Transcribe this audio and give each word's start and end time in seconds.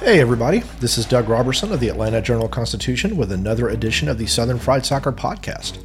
Hey, 0.00 0.20
everybody. 0.20 0.60
This 0.78 0.96
is 0.96 1.06
Doug 1.06 1.28
Roberson 1.28 1.72
of 1.72 1.80
the 1.80 1.88
Atlanta 1.88 2.22
Journal 2.22 2.48
Constitution 2.48 3.16
with 3.16 3.32
another 3.32 3.68
edition 3.68 4.08
of 4.08 4.16
the 4.16 4.28
Southern 4.28 4.56
Fried 4.60 4.86
Soccer 4.86 5.10
Podcast. 5.10 5.82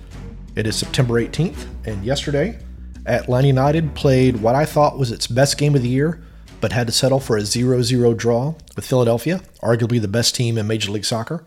It 0.56 0.68
is 0.68 0.76
September 0.76 1.16
18th, 1.16 1.66
and 1.86 2.06
yesterday, 2.06 2.60
Atlanta 3.08 3.48
United 3.48 3.96
played 3.96 4.38
what 4.40 4.54
I 4.54 4.66
thought 4.66 5.00
was 5.00 5.12
its 5.12 5.26
best 5.26 5.58
game 5.58 5.74
of 5.74 5.82
the 5.82 5.90
year, 5.90 6.22
but 6.62 6.72
had 6.72 6.86
to 6.86 6.94
settle 6.94 7.20
for 7.20 7.38
a 7.38 7.42
0 7.42 7.82
0 7.82 8.14
draw 8.14 8.54
with 8.76 8.86
Philadelphia, 8.86 9.42
arguably 9.64 10.00
the 10.00 10.08
best 10.08 10.36
team 10.36 10.60
in 10.60 10.68
Major 10.68 10.92
League 10.92 11.06
Soccer, 11.06 11.44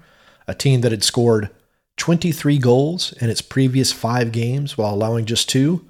a 0.49 0.53
team 0.55 0.81
that 0.81 0.91
had 0.91 1.05
scored 1.05 1.51
23 1.99 2.59
goals 2.59 3.13
in 3.13 3.31
its 3.31 3.43
previous 3.43 3.93
five 3.93 4.33
games 4.33 4.77
while 4.77 4.93
allowing 4.93 5.25
just 5.25 5.49
two, 5.49 5.87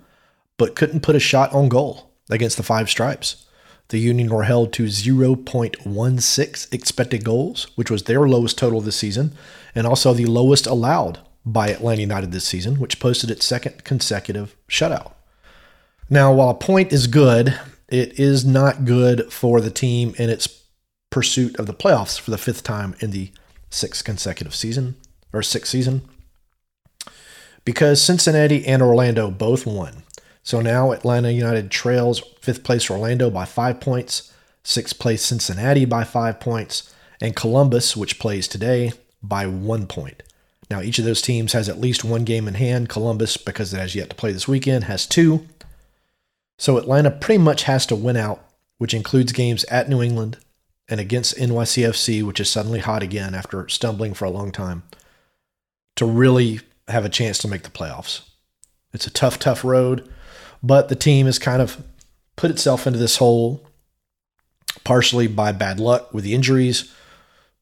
but 0.58 0.76
couldn't 0.76 1.00
put 1.00 1.16
a 1.16 1.20
shot 1.20 1.50
on 1.54 1.70
goal 1.70 2.12
against 2.28 2.58
the 2.58 2.62
Five 2.62 2.90
Stripes. 2.90 3.45
The 3.88 3.98
Union 3.98 4.28
were 4.28 4.42
held 4.44 4.72
to 4.74 4.84
0.16 4.84 6.74
expected 6.74 7.24
goals, 7.24 7.68
which 7.76 7.90
was 7.90 8.02
their 8.02 8.28
lowest 8.28 8.58
total 8.58 8.80
this 8.80 8.96
season, 8.96 9.32
and 9.74 9.86
also 9.86 10.12
the 10.12 10.26
lowest 10.26 10.66
allowed 10.66 11.20
by 11.44 11.68
Atlanta 11.68 12.00
United 12.00 12.32
this 12.32 12.44
season, 12.44 12.80
which 12.80 12.98
posted 12.98 13.30
its 13.30 13.46
second 13.46 13.84
consecutive 13.84 14.56
shutout. 14.68 15.12
Now, 16.10 16.32
while 16.32 16.50
a 16.50 16.54
point 16.54 16.92
is 16.92 17.06
good, 17.06 17.58
it 17.88 18.18
is 18.18 18.44
not 18.44 18.84
good 18.84 19.32
for 19.32 19.60
the 19.60 19.70
team 19.70 20.14
in 20.18 20.30
its 20.30 20.62
pursuit 21.10 21.58
of 21.58 21.66
the 21.66 21.74
playoffs 21.74 22.18
for 22.18 22.32
the 22.32 22.38
fifth 22.38 22.64
time 22.64 22.96
in 23.00 23.12
the 23.12 23.30
sixth 23.70 24.04
consecutive 24.04 24.54
season 24.54 24.96
or 25.32 25.42
sixth 25.42 25.70
season 25.70 26.02
because 27.66 28.00
Cincinnati 28.00 28.64
and 28.64 28.80
Orlando 28.80 29.30
both 29.30 29.66
won. 29.66 30.04
So 30.46 30.60
now 30.60 30.92
Atlanta 30.92 31.32
United 31.32 31.72
trails 31.72 32.20
fifth 32.40 32.62
place 32.62 32.88
Orlando 32.88 33.30
by 33.30 33.46
five 33.46 33.80
points, 33.80 34.32
sixth 34.62 34.96
place 34.96 35.24
Cincinnati 35.24 35.84
by 35.84 36.04
five 36.04 36.38
points, 36.38 36.94
and 37.20 37.34
Columbus, 37.34 37.96
which 37.96 38.20
plays 38.20 38.46
today, 38.46 38.92
by 39.20 39.48
one 39.48 39.88
point. 39.88 40.22
Now 40.70 40.82
each 40.82 41.00
of 41.00 41.04
those 41.04 41.20
teams 41.20 41.52
has 41.52 41.68
at 41.68 41.80
least 41.80 42.04
one 42.04 42.22
game 42.22 42.46
in 42.46 42.54
hand. 42.54 42.88
Columbus, 42.88 43.36
because 43.36 43.74
it 43.74 43.80
has 43.80 43.96
yet 43.96 44.08
to 44.10 44.14
play 44.14 44.30
this 44.30 44.46
weekend, 44.46 44.84
has 44.84 45.04
two. 45.04 45.48
So 46.60 46.78
Atlanta 46.78 47.10
pretty 47.10 47.42
much 47.42 47.64
has 47.64 47.84
to 47.86 47.96
win 47.96 48.16
out, 48.16 48.40
which 48.78 48.94
includes 48.94 49.32
games 49.32 49.64
at 49.64 49.88
New 49.88 50.00
England 50.00 50.36
and 50.88 51.00
against 51.00 51.36
NYCFC, 51.38 52.22
which 52.22 52.38
is 52.38 52.48
suddenly 52.48 52.78
hot 52.78 53.02
again 53.02 53.34
after 53.34 53.68
stumbling 53.68 54.14
for 54.14 54.26
a 54.26 54.30
long 54.30 54.52
time, 54.52 54.84
to 55.96 56.06
really 56.06 56.60
have 56.86 57.04
a 57.04 57.08
chance 57.08 57.36
to 57.38 57.48
make 57.48 57.64
the 57.64 57.68
playoffs. 57.68 58.20
It's 58.92 59.08
a 59.08 59.10
tough, 59.10 59.40
tough 59.40 59.64
road, 59.64 60.08
but 60.66 60.88
the 60.88 60.96
team 60.96 61.26
has 61.26 61.38
kind 61.38 61.62
of 61.62 61.82
put 62.34 62.50
itself 62.50 62.86
into 62.86 62.98
this 62.98 63.18
hole, 63.18 63.64
partially 64.84 65.26
by 65.26 65.52
bad 65.52 65.78
luck 65.78 66.12
with 66.12 66.24
the 66.24 66.34
injuries, 66.34 66.92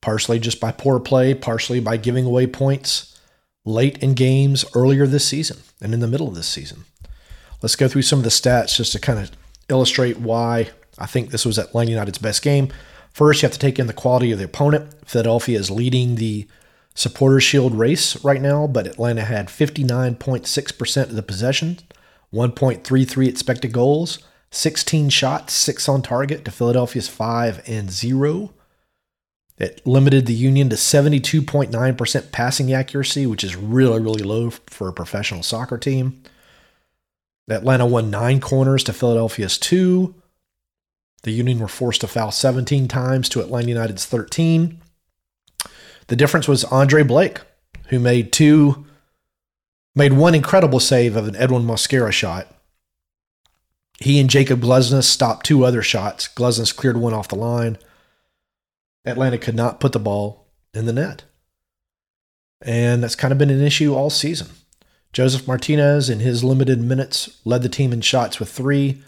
partially 0.01 0.39
just 0.39 0.61
by 0.61 0.73
poor 0.73 0.99
play, 0.99 1.35
partially 1.35 1.81
by 1.81 1.97
giving 1.97 2.25
away 2.25 2.47
points 2.47 3.21
late 3.65 3.99
in 3.99 4.15
games 4.15 4.65
earlier 4.75 5.07
this 5.07 5.27
season 5.27 5.59
and 5.81 5.93
in 5.93 6.01
the 6.01 6.09
middle 6.09 6.29
of 6.29 6.35
this 6.35 6.49
season. 6.49 6.85
Let's 7.63 7.77
go 7.77 7.89
through 7.89 8.03
some 8.03 8.19
of 8.19 8.25
the 8.25 8.31
stats 8.31 8.77
just 8.77 8.93
to 8.93 8.99
kind 8.99 9.19
of 9.19 9.31
illustrate 9.69 10.19
why 10.19 10.71
I 10.99 11.07
think 11.07 11.31
this 11.31 11.47
was 11.47 11.59
Atlanta 11.59 11.91
United's 11.91 12.19
best 12.19 12.43
game. 12.43 12.73
First, 13.13 13.43
you 13.43 13.47
have 13.47 13.53
to 13.53 13.59
take 13.59 13.79
in 13.79 13.87
the 13.87 13.93
quality 13.93 14.33
of 14.33 14.39
the 14.39 14.45
opponent. 14.45 14.93
Philadelphia 15.07 15.59
is 15.59 15.71
leading 15.71 16.17
the 16.17 16.47
Supporters 16.95 17.43
Shield 17.43 17.75
race 17.75 18.23
right 18.25 18.41
now, 18.41 18.67
but 18.67 18.87
Atlanta 18.87 19.23
had 19.23 19.49
59.6% 19.49 21.03
of 21.03 21.15
the 21.15 21.23
possession, 21.23 21.79
1.33 22.35 23.29
expected 23.29 23.73
goals, 23.73 24.19
16 24.51 25.09
shots, 25.09 25.55
6 25.55 25.89
on 25.89 26.03
target 26.03 26.45
to 26.45 26.51
Philadelphia's 26.51 27.09
5 27.09 27.63
and 27.67 27.91
0. 27.91 28.53
It 29.57 29.87
limited 29.87 30.27
the 30.27 30.35
Union 30.35 30.69
to 30.71 30.77
72.9% 30.77 32.33
passing 32.33 32.73
accuracy, 32.73 33.27
which 33.27 33.45
is 33.45 33.55
really, 33.55 34.01
really 34.01 34.25
low 34.25 34.51
for 34.51 34.89
a 34.89 34.93
professional 34.93 35.45
soccer 35.45 35.79
team. 35.79 36.23
Atlanta 37.49 37.87
won 37.87 38.11
nine 38.11 38.41
corners 38.41 38.83
to 38.85 38.93
Philadelphia's 38.93 39.59
two. 39.59 40.15
The 41.23 41.31
Union 41.31 41.61
were 41.61 41.69
forced 41.69 42.01
to 42.01 42.09
foul 42.09 42.33
17 42.33 42.89
times 42.89 43.29
to 43.29 43.41
Atlanta 43.41 43.69
United's 43.69 44.07
13. 44.07 44.81
The 46.09 46.17
difference 46.17 46.49
was 46.49 46.65
Andre 46.65 47.03
Blake, 47.03 47.41
who 47.89 47.99
made 47.99 48.33
two, 48.33 48.87
made 49.95 50.13
one 50.13 50.35
incredible 50.35 50.81
save 50.81 51.17
of 51.17 51.29
an 51.29 51.37
Edwin 51.37 51.65
Mosquera 51.65 52.13
shot. 52.13 52.49
He 54.01 54.19
and 54.19 54.29
Jakob 54.29 54.61
Glesnes 54.61 55.05
stopped 55.05 55.47
two 55.47 55.65
other 55.65 55.83
shots. 55.83 56.29
Glesnes 56.29 56.75
cleared 56.75 56.97
one 56.97 57.15
off 57.15 57.29
the 57.29 57.37
line. 57.37 57.79
Atlanta 59.05 59.39
could 59.39 59.55
not 59.55 59.81
put 59.81 59.93
the 59.93 60.01
ball 60.01 60.49
in 60.73 60.87
the 60.87 60.93
net. 60.93 61.25
And 62.63 63.03
that's 63.03 63.17
kind 63.17 63.31
of 63.31 63.39
been 63.39 63.51
an 63.51 63.61
issue 63.61 63.95
all 63.95 64.11
season. 64.11 64.49
Josef 65.13 65.47
Martinez, 65.47 66.11
in 66.11 66.21
his 66.21 66.43
limited 66.43 66.81
minutes, 66.81 67.41
led 67.45 67.63
the 67.63 67.69
team 67.69 67.93
in 67.93 68.01
shots 68.01 68.41
with 68.41 68.49
three. 68.49 69.03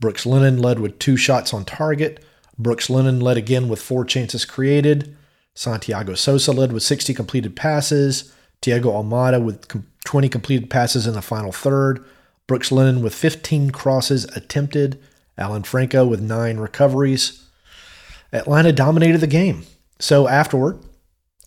Brooks 0.00 0.26
Lennon 0.26 0.58
led 0.58 0.80
with 0.80 0.98
two 0.98 1.16
shots 1.16 1.54
on 1.54 1.64
target. 1.64 2.24
Brooks 2.58 2.90
Lennon 2.90 3.20
led 3.20 3.36
again 3.36 3.68
with 3.68 3.80
four 3.80 4.04
chances 4.04 4.44
created. 4.44 5.16
Santiago 5.54 6.14
Sosa 6.14 6.50
led 6.52 6.72
with 6.72 6.82
60 6.82 7.14
completed 7.14 7.54
passes. 7.54 8.32
Thiago 8.60 8.86
Almada 8.86 9.42
with 9.42 9.68
20 10.04 10.28
completed 10.28 10.70
passes 10.70 11.06
in 11.06 11.14
the 11.14 11.22
final 11.22 11.52
third. 11.52 12.04
Brooks 12.46 12.72
Lennon 12.72 13.02
with 13.02 13.14
15 13.14 13.70
crosses 13.70 14.24
attempted. 14.36 15.00
Alan 15.38 15.62
Franco 15.62 16.04
with 16.06 16.20
nine 16.20 16.58
recoveries. 16.58 17.46
Atlanta 18.32 18.72
dominated 18.72 19.18
the 19.18 19.26
game. 19.26 19.64
So 19.98 20.28
afterward, 20.28 20.78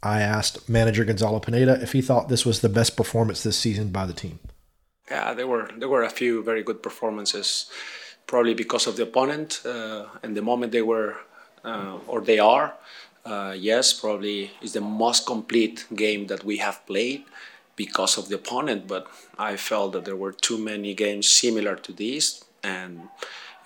I 0.02 0.22
asked 0.22 0.70
manager 0.70 1.04
Gonzalo 1.04 1.40
Pineda 1.40 1.82
if 1.82 1.92
he 1.92 2.02
thought 2.02 2.30
this 2.30 2.46
was 2.46 2.62
the 2.62 2.70
best 2.70 2.96
performance 2.96 3.44
this 3.44 3.58
season 3.58 3.90
by 3.90 4.06
the 4.06 4.14
team. 4.14 4.40
Yeah, 5.10 5.34
there 5.34 5.48
were 5.48 5.70
there 5.78 5.90
were 5.90 6.04
a 6.04 6.10
few 6.10 6.44
very 6.44 6.64
good 6.64 6.82
performances, 6.82 7.70
probably 8.26 8.54
because 8.54 8.88
of 8.88 8.96
the 8.96 9.04
opponent 9.04 9.62
uh, 9.66 10.06
and 10.24 10.36
the 10.36 10.42
moment 10.42 10.72
they 10.72 10.82
were 10.82 11.18
uh, 11.64 11.98
or 12.08 12.22
they 12.22 12.40
are. 12.40 12.74
Uh, 13.26 13.56
yes, 13.58 13.94
probably 13.94 14.52
is 14.62 14.74
the 14.74 14.82
most 14.82 15.26
complete 15.26 15.86
game 15.96 16.28
that 16.28 16.44
we 16.44 16.58
have 16.58 16.86
played 16.86 17.24
because 17.76 18.18
of 18.18 18.30
the 18.30 18.36
opponent. 18.36 18.88
But 18.88 19.08
I 19.38 19.56
felt 19.58 19.94
that 19.94 20.06
there 20.06 20.16
were 20.16 20.32
too 20.32 20.58
many 20.58 20.94
games 20.94 21.28
similar 21.28 21.76
to 21.76 21.92
this, 21.92 22.44
and 22.64 23.10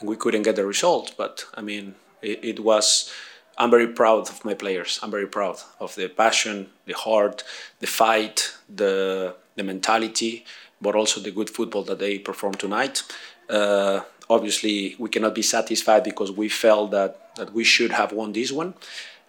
we 0.02 0.16
couldn't 0.16 0.44
get 0.44 0.56
the 0.56 0.66
result. 0.66 1.16
But 1.18 1.46
I 1.56 1.62
mean, 1.62 1.96
it, 2.22 2.40
it 2.44 2.60
was. 2.60 3.12
I'm 3.58 3.70
very 3.70 3.88
proud 3.88 4.30
of 4.30 4.46
my 4.46 4.54
players. 4.54 5.00
I'm 5.04 5.12
very 5.12 5.28
proud 5.28 5.58
of 5.82 5.94
the 5.96 6.08
passion, 6.08 6.70
the 6.86 6.94
heart, 6.94 7.44
the 7.80 7.88
fight, 7.88 8.56
the 8.74 9.36
the 9.56 9.64
mentality, 9.64 10.46
but 10.82 10.96
also 10.96 11.20
the 11.20 11.32
good 11.32 11.50
football 11.50 11.84
that 11.84 12.00
they 12.00 12.20
performed 12.20 12.60
tonight. 12.60 13.04
Uh, 13.50 14.02
obviously, 14.30 14.96
we 14.98 15.10
cannot 15.10 15.36
be 15.36 15.42
satisfied 15.42 16.04
because 16.04 16.32
we 16.32 16.48
felt 16.50 16.92
that 16.92 17.36
that 17.36 17.54
we 17.54 17.64
should 17.64 17.92
have 17.92 18.12
won 18.14 18.32
this 18.34 18.52
one, 18.52 18.74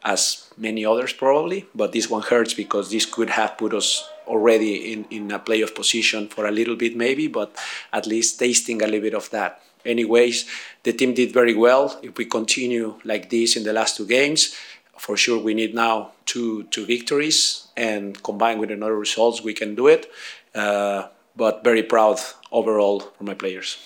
as 0.05 0.49
many 0.57 0.85
others 0.85 1.13
probably. 1.13 1.67
But 1.75 1.93
this 1.93 2.09
one 2.09 2.23
hurts 2.23 2.55
because 2.55 2.91
this 2.91 3.07
could 3.07 3.31
have 3.31 3.59
put 3.59 3.75
us 3.75 4.09
already 4.31 4.93
in, 4.93 5.05
in 5.11 5.31
a 5.33 5.39
playoff 5.39 5.75
position 5.75 6.29
for 6.29 6.47
a 6.47 6.51
little 6.51 6.77
bit, 6.77 6.97
maybe, 6.97 7.27
but 7.27 7.55
at 7.93 8.07
least 8.07 8.39
tasting 8.39 8.81
a 8.83 8.87
little 8.87 9.01
bit 9.09 9.15
of 9.15 9.29
that. 9.31 9.61
Anyways, 9.85 10.47
the 10.83 10.93
team 10.93 11.15
did 11.15 11.33
very 11.33 11.55
well. 11.55 11.99
If 12.03 12.17
we 12.17 12.25
continue 12.25 12.95
like 13.05 13.31
this 13.31 13.57
in 13.57 13.65
the 13.65 13.73
last 13.73 13.97
two 13.97 14.07
games, 14.07 14.55
for 14.97 15.17
sure 15.17 15.39
we 15.43 15.55
need 15.55 15.75
now 15.75 16.13
two 16.27 16.65
two 16.65 16.85
victories, 16.87 17.69
and 17.77 18.23
combined 18.23 18.61
with 18.61 18.71
another 18.71 18.97
results, 18.97 19.43
we 19.43 19.55
can 19.55 19.75
do 19.75 19.89
it. 19.89 20.11
Uh, 20.55 21.09
but 21.37 21.65
very 21.65 21.83
proud 21.83 22.19
overall 22.53 23.01
for 23.01 23.25
my 23.25 23.35
players. 23.35 23.79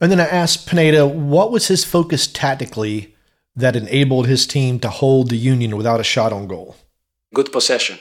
And 0.00 0.10
then 0.10 0.20
I 0.20 0.26
asked 0.26 0.66
Pineda 0.68 1.06
what 1.06 1.52
was 1.52 1.68
his 1.68 1.84
focus 1.84 2.26
tactically 2.26 3.14
that 3.54 3.76
enabled 3.76 4.26
his 4.26 4.46
team 4.46 4.78
to 4.80 4.88
hold 4.88 5.30
the 5.30 5.36
Union 5.36 5.76
without 5.76 6.00
a 6.00 6.04
shot 6.04 6.32
on 6.32 6.46
goal. 6.46 6.76
Good 7.32 7.52
possession. 7.52 7.98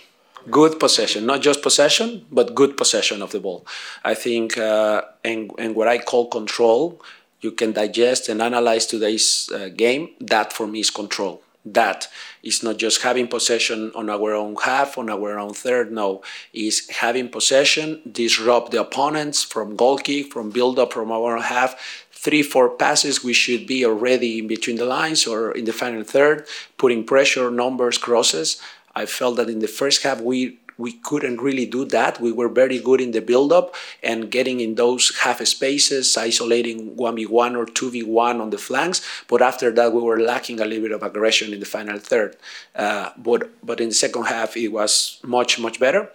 Good 0.49 0.79
possession, 0.79 1.25
not 1.25 1.41
just 1.41 1.61
possession, 1.61 2.25
but 2.31 2.55
good 2.55 2.75
possession 2.75 3.21
of 3.21 3.31
the 3.31 3.39
ball. 3.39 3.65
I 4.03 4.15
think, 4.15 4.57
uh, 4.57 5.03
and, 5.23 5.51
and 5.59 5.75
what 5.75 5.87
I 5.87 5.99
call 5.99 6.27
control, 6.27 7.01
you 7.41 7.51
can 7.51 7.73
digest 7.73 8.29
and 8.29 8.41
analyze 8.41 8.85
today's 8.85 9.49
uh, 9.53 9.69
game. 9.69 10.09
That 10.19 10.51
for 10.51 10.67
me 10.67 10.79
is 10.79 10.89
control 10.89 11.43
that 11.65 12.07
is 12.43 12.63
not 12.63 12.77
just 12.77 13.01
having 13.01 13.27
possession 13.27 13.91
on 13.93 14.09
our 14.09 14.33
own 14.33 14.55
half, 14.63 14.97
on 14.97 15.09
our 15.09 15.37
own 15.37 15.53
third. 15.53 15.91
No, 15.91 16.23
is 16.53 16.89
having 16.89 17.29
possession, 17.29 18.01
disrupt 18.11 18.71
the 18.71 18.81
opponents 18.81 19.43
from 19.43 19.75
goal 19.75 19.97
kick, 19.97 20.33
from 20.33 20.49
build 20.49 20.79
up 20.79 20.93
from 20.93 21.11
our 21.11 21.37
own 21.37 21.43
half. 21.43 22.07
Three, 22.11 22.43
four 22.43 22.69
passes, 22.69 23.23
we 23.23 23.33
should 23.33 23.65
be 23.65 23.83
already 23.85 24.39
in 24.39 24.47
between 24.47 24.77
the 24.77 24.85
lines 24.85 25.25
or 25.25 25.51
in 25.51 25.65
the 25.65 25.73
final 25.73 26.03
third, 26.03 26.47
putting 26.77 27.03
pressure, 27.03 27.49
numbers, 27.49 27.97
crosses. 27.97 28.61
I 28.95 29.05
felt 29.05 29.37
that 29.37 29.49
in 29.49 29.59
the 29.59 29.67
first 29.67 30.03
half 30.03 30.21
we 30.21 30.59
we 30.81 30.93
couldn't 30.93 31.39
really 31.39 31.65
do 31.65 31.85
that. 31.85 32.19
We 32.19 32.31
were 32.31 32.49
very 32.49 32.79
good 32.79 32.99
in 33.01 33.11
the 33.11 33.21
build-up 33.21 33.75
and 34.01 34.31
getting 34.31 34.59
in 34.59 34.75
those 34.75 35.15
half 35.19 35.45
spaces, 35.45 36.17
isolating 36.17 36.95
1v1 36.95 37.55
or 37.55 37.65
2v1 37.67 38.41
on 38.41 38.49
the 38.49 38.57
flanks. 38.57 39.01
But 39.27 39.41
after 39.41 39.71
that, 39.71 39.93
we 39.93 40.01
were 40.01 40.19
lacking 40.19 40.59
a 40.59 40.65
little 40.65 40.83
bit 40.83 40.91
of 40.91 41.03
aggression 41.03 41.53
in 41.53 41.59
the 41.59 41.65
final 41.65 41.99
third. 41.99 42.35
Uh, 42.75 43.11
but, 43.15 43.49
but 43.63 43.79
in 43.79 43.89
the 43.89 43.95
second 43.95 44.25
half, 44.25 44.57
it 44.57 44.69
was 44.69 45.19
much, 45.23 45.59
much 45.59 45.79
better. 45.79 46.09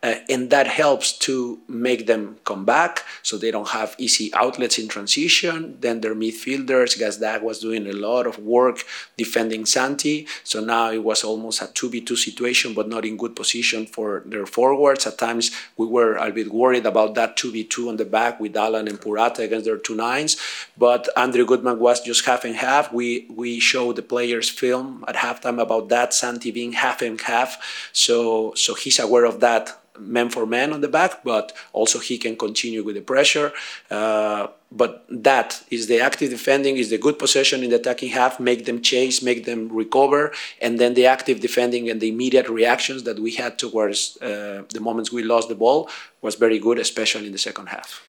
Uh, 0.00 0.14
and 0.28 0.50
that 0.50 0.68
helps 0.68 1.18
to 1.18 1.58
make 1.66 2.06
them 2.06 2.36
come 2.44 2.64
back 2.64 3.04
so 3.24 3.36
they 3.36 3.50
don't 3.50 3.70
have 3.70 3.96
easy 3.98 4.32
outlets 4.32 4.78
in 4.78 4.86
transition. 4.86 5.76
Then 5.80 6.02
their 6.02 6.14
midfielders, 6.14 6.96
Gazdag 6.96 7.42
was 7.42 7.58
doing 7.58 7.84
a 7.88 7.92
lot 7.92 8.24
of 8.24 8.38
work 8.38 8.84
defending 9.16 9.66
Santi. 9.66 10.28
So 10.44 10.60
now 10.60 10.92
it 10.92 11.02
was 11.02 11.24
almost 11.24 11.62
a 11.62 11.64
2v2 11.64 12.16
situation, 12.16 12.74
but 12.74 12.88
not 12.88 13.04
in 13.04 13.16
good 13.16 13.34
position 13.34 13.86
for 13.86 14.22
their 14.24 14.46
forwards. 14.46 15.04
At 15.04 15.18
times 15.18 15.50
we 15.76 15.86
were 15.86 16.14
a 16.14 16.30
bit 16.30 16.52
worried 16.52 16.86
about 16.86 17.16
that 17.16 17.36
2v2 17.36 17.88
on 17.88 17.96
the 17.96 18.04
back 18.04 18.38
with 18.38 18.56
Alan 18.56 18.86
and 18.86 19.00
Purata 19.00 19.42
against 19.42 19.66
their 19.66 19.78
two 19.78 19.96
nines. 19.96 20.36
But 20.76 21.08
Andrew 21.16 21.44
Gutman 21.44 21.80
was 21.80 22.00
just 22.00 22.24
half 22.24 22.44
and 22.44 22.54
half. 22.54 22.92
We 22.92 23.26
we 23.30 23.58
showed 23.58 23.96
the 23.96 24.02
players 24.02 24.48
film 24.48 25.04
at 25.08 25.16
halftime 25.16 25.60
about 25.60 25.88
that, 25.88 26.14
Santi 26.14 26.52
being 26.52 26.72
half 26.72 27.02
and 27.02 27.20
half. 27.20 27.90
So 27.92 28.54
so 28.54 28.74
he's 28.74 29.00
aware 29.00 29.24
of 29.24 29.40
that 29.40 29.76
man 30.00 30.30
for 30.30 30.46
man 30.46 30.72
on 30.72 30.80
the 30.80 30.88
back, 30.88 31.24
but 31.24 31.52
also 31.72 31.98
he 31.98 32.18
can 32.18 32.36
continue 32.36 32.82
with 32.82 32.94
the 32.94 33.00
pressure. 33.00 33.52
Uh, 33.90 34.48
but 34.70 35.06
that 35.08 35.62
is 35.70 35.86
the 35.86 36.00
active 36.00 36.30
defending, 36.30 36.76
is 36.76 36.90
the 36.90 36.98
good 36.98 37.18
possession 37.18 37.64
in 37.64 37.70
the 37.70 37.76
attacking 37.76 38.10
half, 38.10 38.38
make 38.38 38.66
them 38.66 38.82
chase, 38.82 39.22
make 39.22 39.44
them 39.44 39.68
recover, 39.70 40.32
and 40.60 40.78
then 40.78 40.94
the 40.94 41.06
active 41.06 41.40
defending 41.40 41.88
and 41.88 42.00
the 42.00 42.08
immediate 42.08 42.48
reactions 42.48 43.04
that 43.04 43.18
we 43.18 43.34
had 43.34 43.58
towards 43.58 44.18
uh, 44.20 44.62
the 44.70 44.80
moments 44.80 45.10
we 45.10 45.22
lost 45.22 45.48
the 45.48 45.54
ball 45.54 45.88
was 46.20 46.34
very 46.34 46.58
good, 46.58 46.78
especially 46.78 47.26
in 47.26 47.32
the 47.32 47.38
second 47.38 47.66
half. 47.66 48.06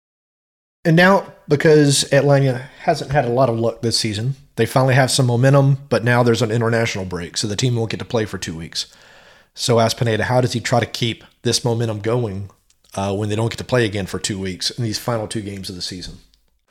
And 0.85 0.95
now, 0.95 1.33
because 1.47 2.11
Atlanta 2.13 2.69
hasn't 2.81 3.11
had 3.11 3.25
a 3.25 3.29
lot 3.29 3.49
of 3.49 3.59
luck 3.59 3.81
this 3.81 3.99
season, 3.99 4.35
they 4.55 4.65
finally 4.65 4.95
have 4.95 5.11
some 5.11 5.25
momentum, 5.25 5.77
but 5.89 6.03
now 6.03 6.23
there's 6.23 6.41
an 6.41 6.51
international 6.51 7.05
break, 7.05 7.37
so 7.37 7.47
the 7.47 7.55
team 7.55 7.75
won't 7.75 7.91
get 7.91 7.99
to 7.99 8.05
play 8.05 8.25
for 8.25 8.37
two 8.37 8.57
weeks. 8.57 8.93
So 9.59 9.81
ask 9.81 9.97
Pineda, 9.97 10.23
how 10.23 10.39
does 10.39 10.53
he 10.53 10.61
try 10.61 10.79
to 10.79 10.85
keep 10.85 11.25
this 11.41 11.65
momentum 11.65 11.99
going 11.99 12.49
uh, 12.95 13.13
when 13.13 13.27
they 13.27 13.35
don't 13.35 13.49
get 13.49 13.57
to 13.57 13.65
play 13.65 13.83
again 13.83 14.05
for 14.05 14.17
two 14.17 14.39
weeks 14.39 14.71
in 14.71 14.85
these 14.85 14.97
final 14.97 15.27
two 15.27 15.41
games 15.41 15.69
of 15.69 15.75
the 15.75 15.81
season? 15.81 16.19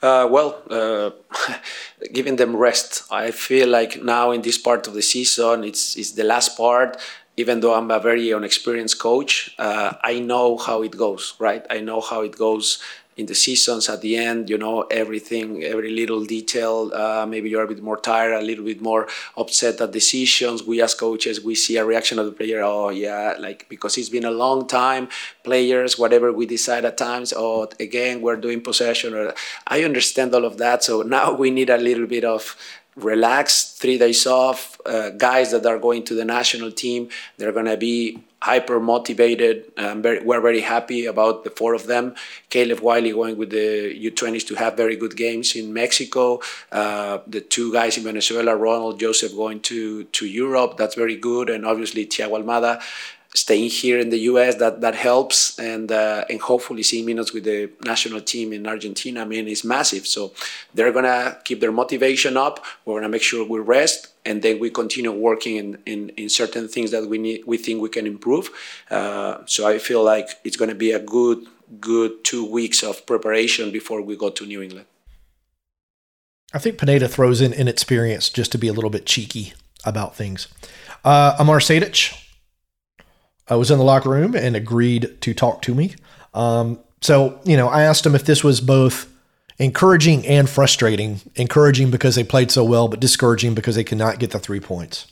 Uh, 0.00 0.26
well, 0.30 0.62
uh, 0.70 1.10
giving 2.14 2.36
them 2.36 2.56
rest. 2.56 3.02
I 3.10 3.30
feel 3.30 3.68
like 3.68 4.02
now 4.02 4.30
in 4.30 4.40
this 4.40 4.56
part 4.56 4.88
of 4.88 4.94
the 4.94 5.02
season, 5.02 5.64
it's 5.64 5.96
it's 5.96 6.12
the 6.12 6.24
last 6.24 6.56
part. 6.56 6.96
Even 7.36 7.60
though 7.60 7.74
I'm 7.74 7.90
a 7.90 8.00
very 8.00 8.30
inexperienced 8.30 8.98
coach, 8.98 9.54
uh, 9.58 9.92
I 10.02 10.20
know 10.20 10.56
how 10.56 10.82
it 10.82 10.96
goes. 10.96 11.34
Right, 11.38 11.66
I 11.68 11.80
know 11.80 12.00
how 12.00 12.22
it 12.22 12.38
goes 12.38 12.78
in 13.18 13.26
the 13.26 13.34
seasons 13.34 13.88
at 13.88 14.00
the 14.00 14.16
end 14.16 14.48
you 14.48 14.56
know 14.56 14.82
everything 14.82 15.64
every 15.64 15.90
little 15.90 16.24
detail 16.24 16.92
uh, 16.94 17.26
maybe 17.26 17.50
you're 17.50 17.64
a 17.64 17.68
bit 17.68 17.82
more 17.82 17.96
tired 17.96 18.32
a 18.32 18.40
little 18.40 18.64
bit 18.64 18.80
more 18.80 19.08
upset 19.36 19.80
at 19.80 19.92
decisions. 19.92 20.62
We 20.62 20.80
as 20.80 20.94
coaches 20.94 21.42
we 21.44 21.54
see 21.56 21.76
a 21.76 21.84
reaction 21.84 22.18
of 22.18 22.26
the 22.26 22.32
player 22.32 22.62
oh 22.62 22.90
yeah 22.90 23.34
like 23.38 23.68
because 23.68 23.98
it's 23.98 24.08
been 24.08 24.24
a 24.24 24.30
long 24.30 24.66
time 24.68 25.08
players 25.42 25.98
whatever 25.98 26.32
we 26.32 26.46
decide 26.46 26.84
at 26.84 26.96
times 26.96 27.34
oh 27.36 27.68
again 27.80 28.22
we're 28.22 28.36
doing 28.36 28.60
possession 28.60 29.14
or 29.14 29.34
i 29.66 29.82
understand 29.82 30.34
all 30.34 30.44
of 30.44 30.56
that 30.58 30.84
so 30.84 31.02
now 31.02 31.32
we 31.32 31.50
need 31.50 31.70
a 31.70 31.76
little 31.76 32.06
bit 32.06 32.24
of 32.24 32.56
relaxed 32.98 33.78
three 33.80 33.98
days 33.98 34.26
off 34.26 34.80
uh, 34.86 35.10
guys 35.10 35.50
that 35.52 35.64
are 35.66 35.78
going 35.78 36.02
to 36.04 36.14
the 36.14 36.24
national 36.24 36.70
team 36.72 37.08
they're 37.36 37.52
going 37.52 37.66
to 37.66 37.76
be 37.76 38.22
hyper 38.40 38.78
motivated. 38.78 39.64
Um, 39.76 40.02
very, 40.02 40.22
we're 40.22 40.40
very 40.40 40.60
happy 40.60 41.06
about 41.06 41.44
the 41.44 41.50
four 41.50 41.74
of 41.74 41.86
them. 41.86 42.14
Caleb 42.50 42.80
Wiley 42.80 43.10
going 43.12 43.36
with 43.36 43.50
the 43.50 44.10
U20s 44.10 44.46
to 44.48 44.54
have 44.54 44.76
very 44.76 44.96
good 44.96 45.16
games 45.16 45.56
in 45.56 45.72
Mexico. 45.72 46.40
Uh, 46.70 47.18
the 47.26 47.40
two 47.40 47.72
guys 47.72 47.98
in 47.98 48.04
Venezuela, 48.04 48.54
Ronald 48.54 49.00
Josef 49.00 49.34
going 49.34 49.60
to, 49.60 50.04
to 50.04 50.26
Europe. 50.26 50.76
That's 50.76 50.94
very 50.94 51.16
good. 51.16 51.50
And 51.50 51.66
obviously 51.66 52.06
Thiago 52.06 52.42
Almada 52.42 52.80
staying 53.34 53.70
here 53.70 53.98
in 53.98 54.10
the 54.10 54.18
US 54.30 54.54
that 54.56 54.80
that 54.80 54.94
helps. 54.94 55.58
And 55.58 55.90
uh, 55.92 56.24
and 56.30 56.40
hopefully 56.40 56.82
seeing 56.82 57.06
minutes 57.06 57.32
with 57.32 57.44
the 57.44 57.70
national 57.84 58.20
team 58.20 58.52
in 58.52 58.66
Argentina 58.66 59.22
I 59.22 59.24
mean 59.24 59.48
is 59.48 59.64
massive. 59.64 60.06
So 60.06 60.32
they're 60.74 60.92
gonna 60.92 61.38
keep 61.44 61.60
their 61.60 61.72
motivation 61.72 62.36
up. 62.36 62.64
We're 62.84 62.96
gonna 62.96 63.08
make 63.08 63.22
sure 63.22 63.46
we 63.46 63.60
rest 63.60 64.08
and 64.24 64.42
then 64.42 64.58
we 64.58 64.70
continue 64.70 65.12
working 65.12 65.56
in, 65.56 65.78
in, 65.86 66.10
in 66.10 66.28
certain 66.28 66.68
things 66.68 66.90
that 66.90 67.06
we 67.06 67.18
need 67.18 67.44
we 67.46 67.58
think 67.58 67.82
we 67.82 67.88
can 67.88 68.06
improve. 68.06 68.50
Uh, 68.90 69.38
so 69.46 69.66
I 69.66 69.78
feel 69.78 70.02
like 70.02 70.28
it's 70.44 70.56
gonna 70.56 70.74
be 70.74 70.92
a 70.92 71.00
good 71.00 71.46
good 71.80 72.24
two 72.24 72.44
weeks 72.50 72.82
of 72.82 73.04
preparation 73.06 73.70
before 73.70 74.00
we 74.00 74.16
go 74.16 74.30
to 74.30 74.46
New 74.46 74.62
England. 74.62 74.86
I 76.54 76.58
think 76.58 76.78
Pineda 76.78 77.08
throws 77.08 77.42
in 77.42 77.52
inexperience 77.52 78.30
just 78.30 78.50
to 78.52 78.58
be 78.58 78.68
a 78.68 78.72
little 78.72 78.88
bit 78.88 79.04
cheeky 79.04 79.52
about 79.84 80.16
things. 80.16 80.48
Uh, 81.04 81.36
Amar 81.38 81.58
Sejdic 81.58 82.16
I 83.48 83.56
was 83.56 83.70
in 83.70 83.78
the 83.78 83.84
locker 83.84 84.10
room 84.10 84.34
and 84.34 84.54
agreed 84.54 85.20
to 85.20 85.34
talk 85.34 85.62
to 85.62 85.74
me. 85.74 85.94
Um, 86.34 86.78
so, 87.00 87.40
you 87.44 87.56
know, 87.56 87.68
I 87.68 87.82
asked 87.82 88.04
him 88.04 88.14
if 88.14 88.24
this 88.24 88.44
was 88.44 88.60
both 88.60 89.08
encouraging 89.58 90.26
and 90.26 90.48
frustrating. 90.48 91.20
Encouraging 91.36 91.90
because 91.90 92.14
they 92.14 92.24
played 92.24 92.50
so 92.50 92.64
well, 92.64 92.88
but 92.88 93.00
discouraging 93.00 93.54
because 93.54 93.76
they 93.76 93.84
could 93.84 93.98
not 93.98 94.18
get 94.18 94.30
the 94.30 94.38
three 94.38 94.60
points. 94.60 95.06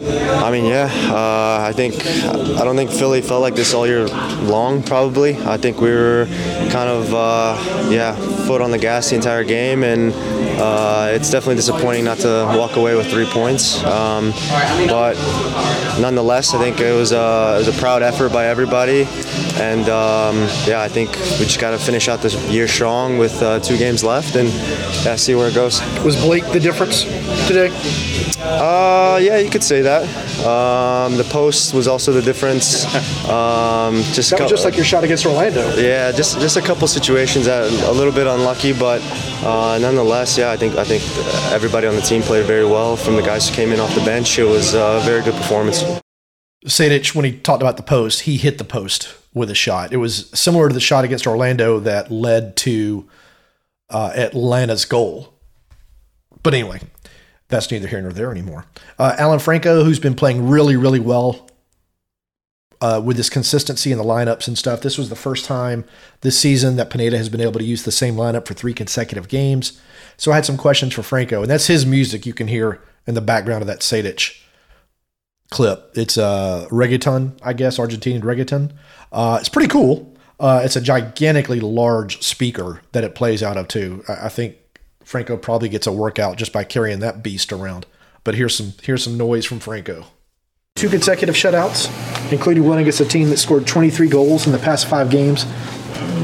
I 0.00 0.50
mean, 0.50 0.64
yeah. 0.64 0.90
Uh, 1.08 1.64
I 1.68 1.72
think 1.72 1.94
I 2.04 2.64
don't 2.64 2.74
think 2.74 2.90
Philly 2.90 3.22
felt 3.22 3.42
like 3.42 3.54
this 3.54 3.74
all 3.74 3.86
year 3.86 4.08
long. 4.08 4.82
Probably, 4.82 5.36
I 5.36 5.56
think 5.56 5.80
we 5.80 5.90
were 5.90 6.26
kind 6.72 6.88
of 6.88 7.14
uh, 7.14 7.88
yeah, 7.90 8.14
foot 8.46 8.60
on 8.60 8.72
the 8.72 8.78
gas 8.78 9.10
the 9.10 9.16
entire 9.16 9.44
game, 9.44 9.84
and 9.84 10.12
uh, 10.60 11.10
it's 11.12 11.30
definitely 11.30 11.56
disappointing 11.56 12.04
not 12.04 12.18
to 12.18 12.44
walk 12.58 12.74
away 12.76 12.96
with 12.96 13.08
three 13.08 13.26
points. 13.26 13.84
Um, 13.84 14.32
but 14.88 15.14
nonetheless, 16.00 16.54
I 16.54 16.58
think 16.58 16.80
it 16.80 16.92
was, 16.92 17.12
a, 17.12 17.54
it 17.54 17.66
was 17.66 17.68
a 17.68 17.80
proud 17.80 18.02
effort 18.02 18.32
by 18.32 18.46
everybody, 18.46 19.06
and 19.60 19.88
um, 19.88 20.36
yeah, 20.66 20.82
I 20.82 20.88
think 20.88 21.10
we 21.38 21.44
just 21.44 21.60
got 21.60 21.70
to 21.70 21.78
finish 21.78 22.08
out 22.08 22.20
this 22.20 22.34
year 22.50 22.66
strong 22.66 23.16
with 23.16 23.40
uh, 23.42 23.60
two 23.60 23.78
games 23.78 24.02
left, 24.02 24.34
and 24.34 24.48
yeah, 25.04 25.14
see 25.14 25.36
where 25.36 25.48
it 25.48 25.54
goes. 25.54 25.80
Was 26.02 26.16
Blake 26.16 26.46
the 26.52 26.60
difference 26.60 27.04
today? 27.46 27.70
Uh, 28.44 29.18
yeah, 29.22 29.38
you 29.38 29.48
could 29.48 29.64
say 29.64 29.82
that. 29.84 30.02
Um, 30.44 31.16
the 31.16 31.24
post 31.24 31.72
was 31.72 31.86
also 31.88 32.12
the 32.12 32.22
difference. 32.22 32.84
Um, 33.24 34.02
just 34.12 34.30
that 34.30 34.40
was 34.40 34.50
just 34.50 34.64
like 34.64 34.76
your 34.76 34.84
shot 34.84 35.02
against 35.02 35.24
Orlando. 35.24 35.74
Yeah, 35.76 36.12
just 36.12 36.38
just 36.40 36.56
a 36.56 36.60
couple 36.60 36.86
situations 36.88 37.46
that 37.46 37.70
a 37.70 37.92
little 37.92 38.12
bit 38.12 38.26
unlucky, 38.26 38.72
but 38.72 39.00
uh, 39.42 39.78
nonetheless, 39.80 40.36
yeah, 40.36 40.50
I 40.50 40.56
think 40.56 40.76
I 40.76 40.84
think 40.84 41.02
everybody 41.52 41.86
on 41.86 41.94
the 41.94 42.02
team 42.02 42.22
played 42.22 42.44
very 42.44 42.66
well. 42.66 42.96
From 42.96 43.16
the 43.16 43.22
guys 43.22 43.48
who 43.48 43.54
came 43.54 43.72
in 43.72 43.80
off 43.80 43.94
the 43.94 44.04
bench, 44.04 44.38
it 44.38 44.44
was 44.44 44.74
a 44.74 45.00
very 45.04 45.22
good 45.22 45.34
performance. 45.34 45.82
Sejdic, 46.66 47.14
when 47.14 47.24
he 47.24 47.32
talked 47.32 47.62
about 47.62 47.76
the 47.76 47.82
post, 47.82 48.22
he 48.22 48.36
hit 48.36 48.58
the 48.58 48.64
post 48.64 49.14
with 49.34 49.50
a 49.50 49.54
shot. 49.54 49.92
It 49.92 49.98
was 49.98 50.30
similar 50.30 50.68
to 50.68 50.74
the 50.74 50.80
shot 50.80 51.04
against 51.04 51.26
Orlando 51.26 51.80
that 51.80 52.10
led 52.10 52.56
to 52.58 53.08
uh, 53.90 54.12
Atlanta's 54.14 54.84
goal. 54.84 55.34
But 56.42 56.54
anyway, 56.54 56.80
that's 57.48 57.70
neither 57.70 57.88
here 57.88 58.00
nor 58.00 58.12
there 58.12 58.30
anymore. 58.30 58.66
Uh, 58.98 59.14
Alan 59.18 59.38
Franco, 59.38 59.84
who's 59.84 59.98
been 59.98 60.14
playing 60.14 60.48
really, 60.48 60.76
really 60.76 61.00
well 61.00 61.48
uh, 62.80 63.00
with 63.04 63.16
this 63.16 63.30
consistency 63.30 63.92
in 63.92 63.98
the 63.98 64.04
lineups 64.04 64.48
and 64.48 64.58
stuff. 64.58 64.80
This 64.80 64.98
was 64.98 65.08
the 65.08 65.16
first 65.16 65.44
time 65.44 65.84
this 66.20 66.38
season 66.38 66.76
that 66.76 66.90
Pineda 66.90 67.16
has 67.16 67.28
been 67.28 67.40
able 67.40 67.58
to 67.58 67.64
use 67.64 67.82
the 67.84 67.92
same 67.92 68.14
lineup 68.14 68.46
for 68.46 68.54
three 68.54 68.74
consecutive 68.74 69.28
games. 69.28 69.80
So 70.16 70.32
I 70.32 70.36
had 70.36 70.46
some 70.46 70.56
questions 70.56 70.94
for 70.94 71.02
Franco, 71.02 71.42
and 71.42 71.50
that's 71.50 71.66
his 71.66 71.86
music 71.86 72.26
you 72.26 72.34
can 72.34 72.48
hear 72.48 72.82
in 73.06 73.14
the 73.14 73.20
background 73.20 73.62
of 73.62 73.66
that 73.68 73.80
Sejdic 73.80 74.40
clip. 75.50 75.92
It's 75.94 76.16
a 76.16 76.24
uh, 76.24 76.68
reggaeton, 76.68 77.38
I 77.42 77.52
guess, 77.52 77.78
Argentinian 77.78 78.22
reggaeton. 78.22 78.72
Uh, 79.12 79.38
it's 79.40 79.48
pretty 79.48 79.68
cool. 79.68 80.14
Uh, 80.40 80.62
it's 80.64 80.76
a 80.76 80.80
gigantically 80.80 81.60
large 81.60 82.22
speaker 82.22 82.82
that 82.92 83.04
it 83.04 83.14
plays 83.14 83.42
out 83.42 83.56
of 83.56 83.68
too. 83.68 84.04
I, 84.08 84.26
I 84.26 84.28
think 84.28 84.56
Franco 85.04 85.36
probably 85.36 85.68
gets 85.68 85.86
a 85.86 85.92
workout 85.92 86.36
just 86.36 86.52
by 86.52 86.64
carrying 86.64 87.00
that 87.00 87.22
beast 87.22 87.52
around. 87.52 87.86
But 88.24 88.34
here's 88.34 88.56
some 88.56 88.72
here's 88.82 89.04
some 89.04 89.16
noise 89.16 89.44
from 89.44 89.60
Franco. 89.60 90.06
Two 90.76 90.88
consecutive 90.88 91.36
shutouts, 91.36 91.88
including 92.32 92.64
one 92.64 92.78
against 92.78 93.00
a 93.00 93.04
team 93.04 93.30
that 93.30 93.36
scored 93.36 93.64
23 93.66 94.08
goals 94.08 94.46
in 94.46 94.52
the 94.52 94.58
past 94.58 94.88
five 94.88 95.08
games. 95.08 95.44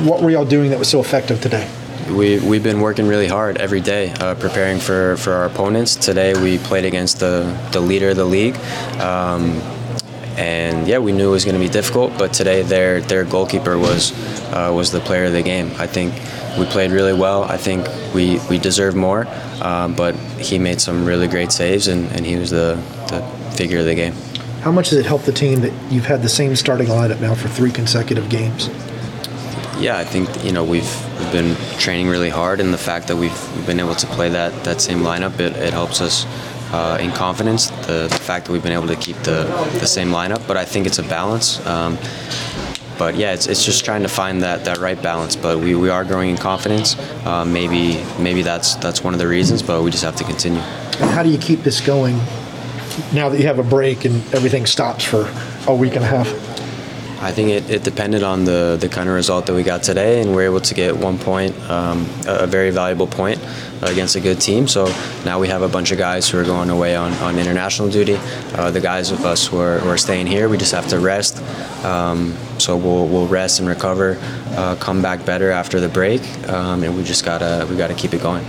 What 0.04 0.22
were 0.22 0.30
y'all 0.30 0.44
doing 0.44 0.70
that 0.70 0.78
was 0.78 0.88
so 0.88 0.98
effective 0.98 1.40
today? 1.40 1.70
We, 2.10 2.40
we've 2.40 2.64
been 2.64 2.80
working 2.80 3.06
really 3.06 3.28
hard 3.28 3.58
every 3.58 3.80
day, 3.80 4.10
uh, 4.14 4.34
preparing 4.34 4.80
for, 4.80 5.16
for 5.18 5.32
our 5.32 5.44
opponents. 5.44 5.94
Today 5.94 6.34
we 6.34 6.58
played 6.58 6.84
against 6.84 7.20
the, 7.20 7.56
the 7.70 7.80
leader 7.80 8.08
of 8.08 8.16
the 8.16 8.24
league. 8.24 8.56
Um, 8.98 9.60
and 10.36 10.86
yeah, 10.86 10.98
we 10.98 11.12
knew 11.12 11.28
it 11.28 11.32
was 11.32 11.44
going 11.44 11.56
to 11.56 11.60
be 11.60 11.68
difficult, 11.68 12.16
but 12.18 12.32
today 12.32 12.62
their 12.62 13.00
their 13.00 13.24
goalkeeper 13.24 13.78
was 13.78 14.12
uh, 14.52 14.72
was 14.74 14.90
the 14.90 15.00
player 15.00 15.24
of 15.24 15.32
the 15.32 15.42
game. 15.42 15.70
I 15.78 15.86
think 15.86 16.14
we 16.58 16.64
played 16.66 16.90
really 16.90 17.12
well. 17.12 17.44
I 17.44 17.56
think 17.56 17.86
we, 18.14 18.38
we 18.48 18.58
deserve 18.58 18.94
more, 18.94 19.26
um, 19.62 19.94
but 19.94 20.14
he 20.38 20.58
made 20.58 20.80
some 20.80 21.04
really 21.04 21.28
great 21.28 21.52
saves, 21.52 21.88
and, 21.88 22.10
and 22.12 22.26
he 22.26 22.36
was 22.36 22.50
the, 22.50 22.74
the 23.08 23.22
figure 23.56 23.78
of 23.78 23.86
the 23.86 23.94
game. 23.94 24.14
How 24.62 24.72
much 24.72 24.90
does 24.90 24.98
it 24.98 25.06
help 25.06 25.22
the 25.22 25.32
team 25.32 25.60
that 25.60 25.72
you've 25.90 26.04
had 26.04 26.22
the 26.22 26.28
same 26.28 26.54
starting 26.56 26.88
lineup 26.88 27.20
now 27.20 27.34
for 27.34 27.48
three 27.48 27.70
consecutive 27.70 28.28
games? 28.28 28.68
Yeah, 29.78 29.96
I 29.96 30.04
think 30.04 30.44
you 30.44 30.52
know 30.52 30.64
we've, 30.64 31.18
we've 31.18 31.32
been 31.32 31.56
training 31.78 32.08
really 32.08 32.28
hard, 32.28 32.60
and 32.60 32.74
the 32.74 32.78
fact 32.78 33.08
that 33.08 33.16
we've, 33.16 33.56
we've 33.56 33.66
been 33.66 33.80
able 33.80 33.94
to 33.94 34.06
play 34.08 34.28
that, 34.30 34.64
that 34.64 34.80
same 34.80 34.98
lineup, 34.98 35.40
it, 35.40 35.56
it 35.56 35.72
helps 35.72 36.00
us 36.00 36.26
uh, 36.72 36.98
in 37.00 37.10
confidence. 37.12 37.70
The, 37.86 38.08
the, 38.10 38.20
fact 38.20 38.46
that 38.46 38.52
we've 38.52 38.62
been 38.62 38.72
able 38.72 38.88
to 38.88 38.96
keep 38.96 39.16
the, 39.18 39.44
the 39.80 39.86
same 39.86 40.08
lineup, 40.08 40.46
but 40.46 40.56
I 40.56 40.64
think 40.64 40.86
it's 40.86 40.98
a 40.98 41.02
balance. 41.02 41.64
Um, 41.66 41.98
but 42.98 43.16
yeah, 43.16 43.32
it's, 43.32 43.46
it's 43.46 43.64
just 43.64 43.84
trying 43.84 44.02
to 44.02 44.08
find 44.08 44.42
that, 44.42 44.66
that 44.66 44.78
right 44.78 45.00
balance. 45.00 45.34
But 45.34 45.58
we, 45.58 45.74
we 45.74 45.88
are 45.88 46.04
growing 46.04 46.30
in 46.30 46.36
confidence. 46.36 46.98
Uh, 47.24 47.44
maybe 47.46 48.04
maybe 48.18 48.42
that's 48.42 48.74
that's 48.76 49.02
one 49.02 49.14
of 49.14 49.18
the 49.18 49.26
reasons, 49.26 49.62
but 49.62 49.82
we 49.82 49.90
just 49.90 50.04
have 50.04 50.16
to 50.16 50.24
continue. 50.24 50.60
And 50.60 51.10
how 51.10 51.22
do 51.22 51.30
you 51.30 51.38
keep 51.38 51.60
this 51.60 51.80
going 51.80 52.16
now 53.14 53.30
that 53.30 53.38
you 53.40 53.46
have 53.46 53.58
a 53.58 53.62
break 53.62 54.04
and 54.04 54.16
everything 54.34 54.66
stops 54.66 55.02
for 55.02 55.32
a 55.66 55.74
week 55.74 55.96
and 55.96 56.04
a 56.04 56.08
half? 56.08 56.49
I 57.22 57.32
think 57.32 57.50
it, 57.50 57.70
it 57.70 57.82
depended 57.84 58.22
on 58.22 58.44
the, 58.44 58.78
the 58.80 58.88
kind 58.88 59.08
of 59.08 59.14
result 59.14 59.46
that 59.46 59.54
we 59.54 59.62
got 59.62 59.82
today, 59.82 60.22
and 60.22 60.34
we 60.34 60.42
are 60.42 60.46
able 60.46 60.60
to 60.60 60.74
get 60.74 60.96
one 60.96 61.18
point, 61.18 61.54
um, 61.68 62.08
a, 62.26 62.46
very 62.46 62.70
valuable 62.70 63.06
point 63.06 63.38
against 63.82 64.16
a 64.16 64.20
good 64.20 64.40
team. 64.40 64.66
So 64.66 64.86
now 65.24 65.38
we 65.38 65.48
have 65.48 65.60
a 65.60 65.68
bunch 65.68 65.92
of 65.92 65.98
guys 65.98 66.28
who 66.28 66.38
are 66.38 66.44
going 66.44 66.70
away 66.70 66.96
on, 66.96 67.12
on 67.14 67.38
international 67.38 67.90
duty. 67.90 68.16
Uh, 68.54 68.70
the 68.70 68.80
guys 68.80 69.10
of 69.10 69.24
us 69.24 69.46
who 69.46 69.58
are, 69.58 69.80
who 69.80 69.90
are 69.90 69.98
staying 69.98 70.28
here, 70.28 70.48
we 70.48 70.56
just 70.56 70.72
have 70.72 70.88
to 70.88 70.98
rest. 70.98 71.42
Um, 71.84 72.34
so 72.58 72.76
we'll, 72.76 73.06
we'll 73.06 73.28
rest 73.28 73.60
and 73.60 73.68
recover, 73.68 74.16
uh, 74.56 74.76
come 74.76 75.02
back 75.02 75.24
better 75.26 75.50
after 75.50 75.78
the 75.78 75.88
break, 75.88 76.22
um, 76.48 76.82
and 76.82 76.96
we 76.96 77.04
just 77.04 77.24
gotta 77.24 77.66
we 77.68 77.76
gotta 77.76 77.94
keep 77.94 78.12
it 78.14 78.22
going. 78.22 78.44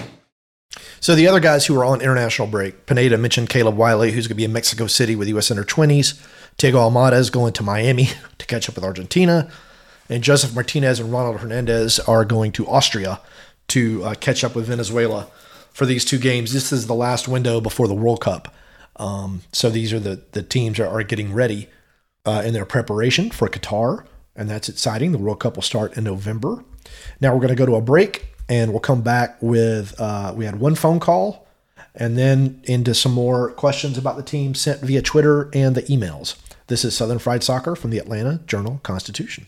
So 1.01 1.15
the 1.15 1.27
other 1.27 1.39
guys 1.39 1.65
who 1.65 1.75
are 1.79 1.83
on 1.83 1.99
international 1.99 2.47
break, 2.47 2.85
Pineda 2.85 3.17
mentioned 3.17 3.49
Caleb 3.49 3.75
Wiley, 3.75 4.11
who's 4.11 4.27
going 4.27 4.35
to 4.35 4.37
be 4.37 4.43
in 4.43 4.53
Mexico 4.53 4.85
City 4.85 5.15
with 5.15 5.27
U.S. 5.29 5.49
Under 5.49 5.63
20s. 5.63 6.23
Thiago 6.59 6.73
Almada 6.73 7.17
is 7.17 7.31
going 7.31 7.53
to 7.53 7.63
Miami 7.63 8.09
to 8.37 8.45
catch 8.45 8.69
up 8.69 8.75
with 8.75 8.83
Argentina. 8.83 9.49
And 10.09 10.23
Josef 10.23 10.53
Martinez 10.53 10.99
and 10.99 11.11
Ronald 11.11 11.39
Hernandez 11.39 11.99
are 12.01 12.23
going 12.23 12.51
to 12.51 12.67
Austria 12.67 13.19
to 13.69 14.03
uh, 14.03 14.13
catch 14.13 14.43
up 14.43 14.53
with 14.53 14.67
Venezuela 14.67 15.27
for 15.73 15.87
these 15.87 16.05
two 16.05 16.19
games. 16.19 16.53
This 16.53 16.71
is 16.71 16.85
the 16.85 16.93
last 16.93 17.27
window 17.27 17.59
before 17.59 17.87
the 17.87 17.95
World 17.95 18.21
Cup. 18.21 18.53
Um, 18.97 19.41
so 19.51 19.71
these 19.71 19.91
are 19.93 19.99
the, 19.99 20.21
the 20.33 20.43
teams 20.43 20.79
are, 20.79 20.87
are 20.87 21.01
getting 21.01 21.33
ready 21.33 21.67
uh, 22.27 22.43
in 22.45 22.53
their 22.53 22.65
preparation 22.65 23.31
for 23.31 23.47
Qatar. 23.47 24.05
And 24.35 24.47
that's 24.47 24.69
exciting. 24.69 25.13
The 25.13 25.17
World 25.17 25.39
Cup 25.39 25.55
will 25.55 25.63
start 25.63 25.97
in 25.97 26.03
November. 26.03 26.63
Now 27.19 27.33
we're 27.33 27.41
going 27.41 27.49
to 27.49 27.55
go 27.55 27.65
to 27.65 27.75
a 27.75 27.81
break 27.81 28.30
and 28.49 28.71
we'll 28.71 28.79
come 28.79 29.01
back 29.01 29.37
with 29.41 29.99
uh, 29.99 30.33
we 30.35 30.45
had 30.45 30.59
one 30.59 30.75
phone 30.75 30.99
call 30.99 31.47
and 31.95 32.17
then 32.17 32.61
into 32.63 32.93
some 32.93 33.13
more 33.13 33.51
questions 33.51 33.97
about 33.97 34.17
the 34.17 34.23
team 34.23 34.55
sent 34.55 34.81
via 34.81 35.01
Twitter 35.01 35.49
and 35.53 35.75
the 35.75 35.83
emails. 35.83 36.35
This 36.67 36.85
is 36.85 36.95
Southern 36.95 37.19
Fried 37.19 37.43
Soccer 37.43 37.75
from 37.75 37.91
the 37.91 37.97
Atlanta 37.97 38.39
Journal 38.47 38.79
Constitution. 38.83 39.47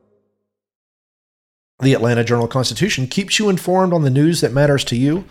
The 1.81 1.93
Atlanta 1.95 2.23
Journal 2.23 2.47
Constitution 2.47 3.07
keeps 3.07 3.39
you 3.39 3.49
informed 3.49 3.91
on 3.91 4.03
the 4.03 4.11
news 4.11 4.41
that 4.41 4.53
matters 4.53 4.83
to 4.85 4.95
you. 4.95 5.25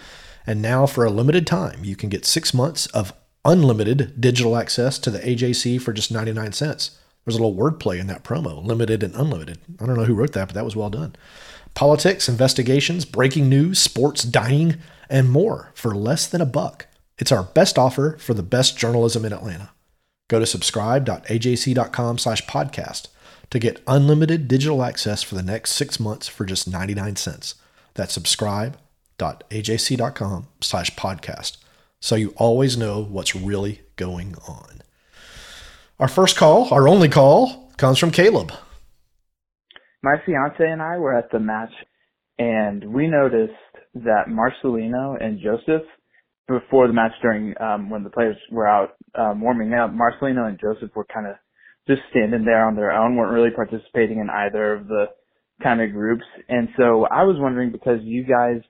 And 0.44 0.60
now, 0.60 0.84
for 0.84 1.04
a 1.04 1.10
limited 1.10 1.46
time, 1.46 1.84
you 1.84 1.94
can 1.94 2.08
get 2.08 2.24
six 2.24 2.52
months 2.52 2.86
of 2.86 3.12
unlimited 3.44 4.20
digital 4.20 4.56
access 4.56 4.98
to 4.98 5.10
the 5.10 5.20
AJC 5.20 5.80
for 5.80 5.92
just 5.92 6.10
99 6.10 6.50
cents. 6.50 6.98
There's 7.24 7.36
a 7.36 7.40
little 7.40 7.54
wordplay 7.54 8.00
in 8.00 8.08
that 8.08 8.24
promo 8.24 8.64
limited 8.64 9.04
and 9.04 9.14
unlimited. 9.14 9.58
I 9.80 9.86
don't 9.86 9.96
know 9.96 10.06
who 10.06 10.14
wrote 10.14 10.32
that, 10.32 10.48
but 10.48 10.54
that 10.56 10.64
was 10.64 10.74
well 10.74 10.90
done. 10.90 11.14
Politics, 11.74 12.28
investigations, 12.28 13.04
breaking 13.04 13.48
news, 13.48 13.78
sports, 13.78 14.24
dining, 14.24 14.78
and 15.08 15.30
more 15.30 15.70
for 15.74 15.94
less 15.94 16.26
than 16.26 16.40
a 16.40 16.46
buck. 16.46 16.88
It's 17.16 17.30
our 17.30 17.44
best 17.44 17.78
offer 17.78 18.16
for 18.18 18.34
the 18.34 18.42
best 18.42 18.76
journalism 18.76 19.24
in 19.24 19.32
Atlanta. 19.32 19.70
Go 20.26 20.40
to 20.40 20.46
subscribe.ajc.com 20.46 22.18
slash 22.18 22.44
podcast 22.46 23.06
to 23.50 23.58
get 23.58 23.82
unlimited 23.86 24.48
digital 24.48 24.82
access 24.82 25.22
for 25.22 25.34
the 25.34 25.42
next 25.42 25.72
six 25.72 26.00
months 26.00 26.28
for 26.28 26.44
just 26.44 26.68
99 26.68 27.16
cents. 27.16 27.54
That's 27.94 28.14
subscribe.ajc.com 28.14 30.48
slash 30.60 30.94
podcast. 30.96 31.56
So 32.00 32.14
you 32.14 32.32
always 32.36 32.76
know 32.76 33.02
what's 33.02 33.34
really 33.36 33.80
going 33.96 34.36
on. 34.48 34.82
Our 35.98 36.08
first 36.08 36.36
call, 36.36 36.72
our 36.72 36.88
only 36.88 37.08
call, 37.08 37.72
comes 37.76 37.98
from 37.98 38.10
Caleb. 38.10 38.52
My 40.02 40.14
fiance 40.24 40.56
and 40.58 40.80
I 40.80 40.96
were 40.96 41.16
at 41.16 41.30
the 41.30 41.40
match 41.40 41.72
and 42.38 42.94
we 42.94 43.06
noticed 43.06 43.52
that 43.94 44.28
Marcelino 44.28 45.22
and 45.22 45.40
Josef, 45.40 45.82
before 46.48 46.86
the 46.86 46.94
match 46.94 47.12
during 47.20 47.54
um, 47.60 47.90
when 47.90 48.02
the 48.02 48.10
players 48.10 48.36
were 48.50 48.66
out 48.66 48.96
um, 49.14 49.42
warming 49.42 49.74
up, 49.74 49.90
Marcelino 49.90 50.48
and 50.48 50.58
Josef 50.58 50.90
were 50.96 51.04
kind 51.12 51.26
of 51.26 51.34
just 51.86 52.02
standing 52.10 52.44
there 52.44 52.66
on 52.66 52.76
their 52.76 52.92
own, 52.92 53.16
weren't 53.16 53.32
really 53.32 53.50
participating 53.50 54.18
in 54.18 54.28
either 54.30 54.74
of 54.74 54.88
the 54.88 55.06
kind 55.62 55.80
of 55.80 55.92
groups. 55.92 56.24
And 56.48 56.68
so 56.76 57.06
I 57.10 57.24
was 57.24 57.36
wondering 57.38 57.72
because 57.72 57.98
you 58.02 58.24
guys, 58.24 58.62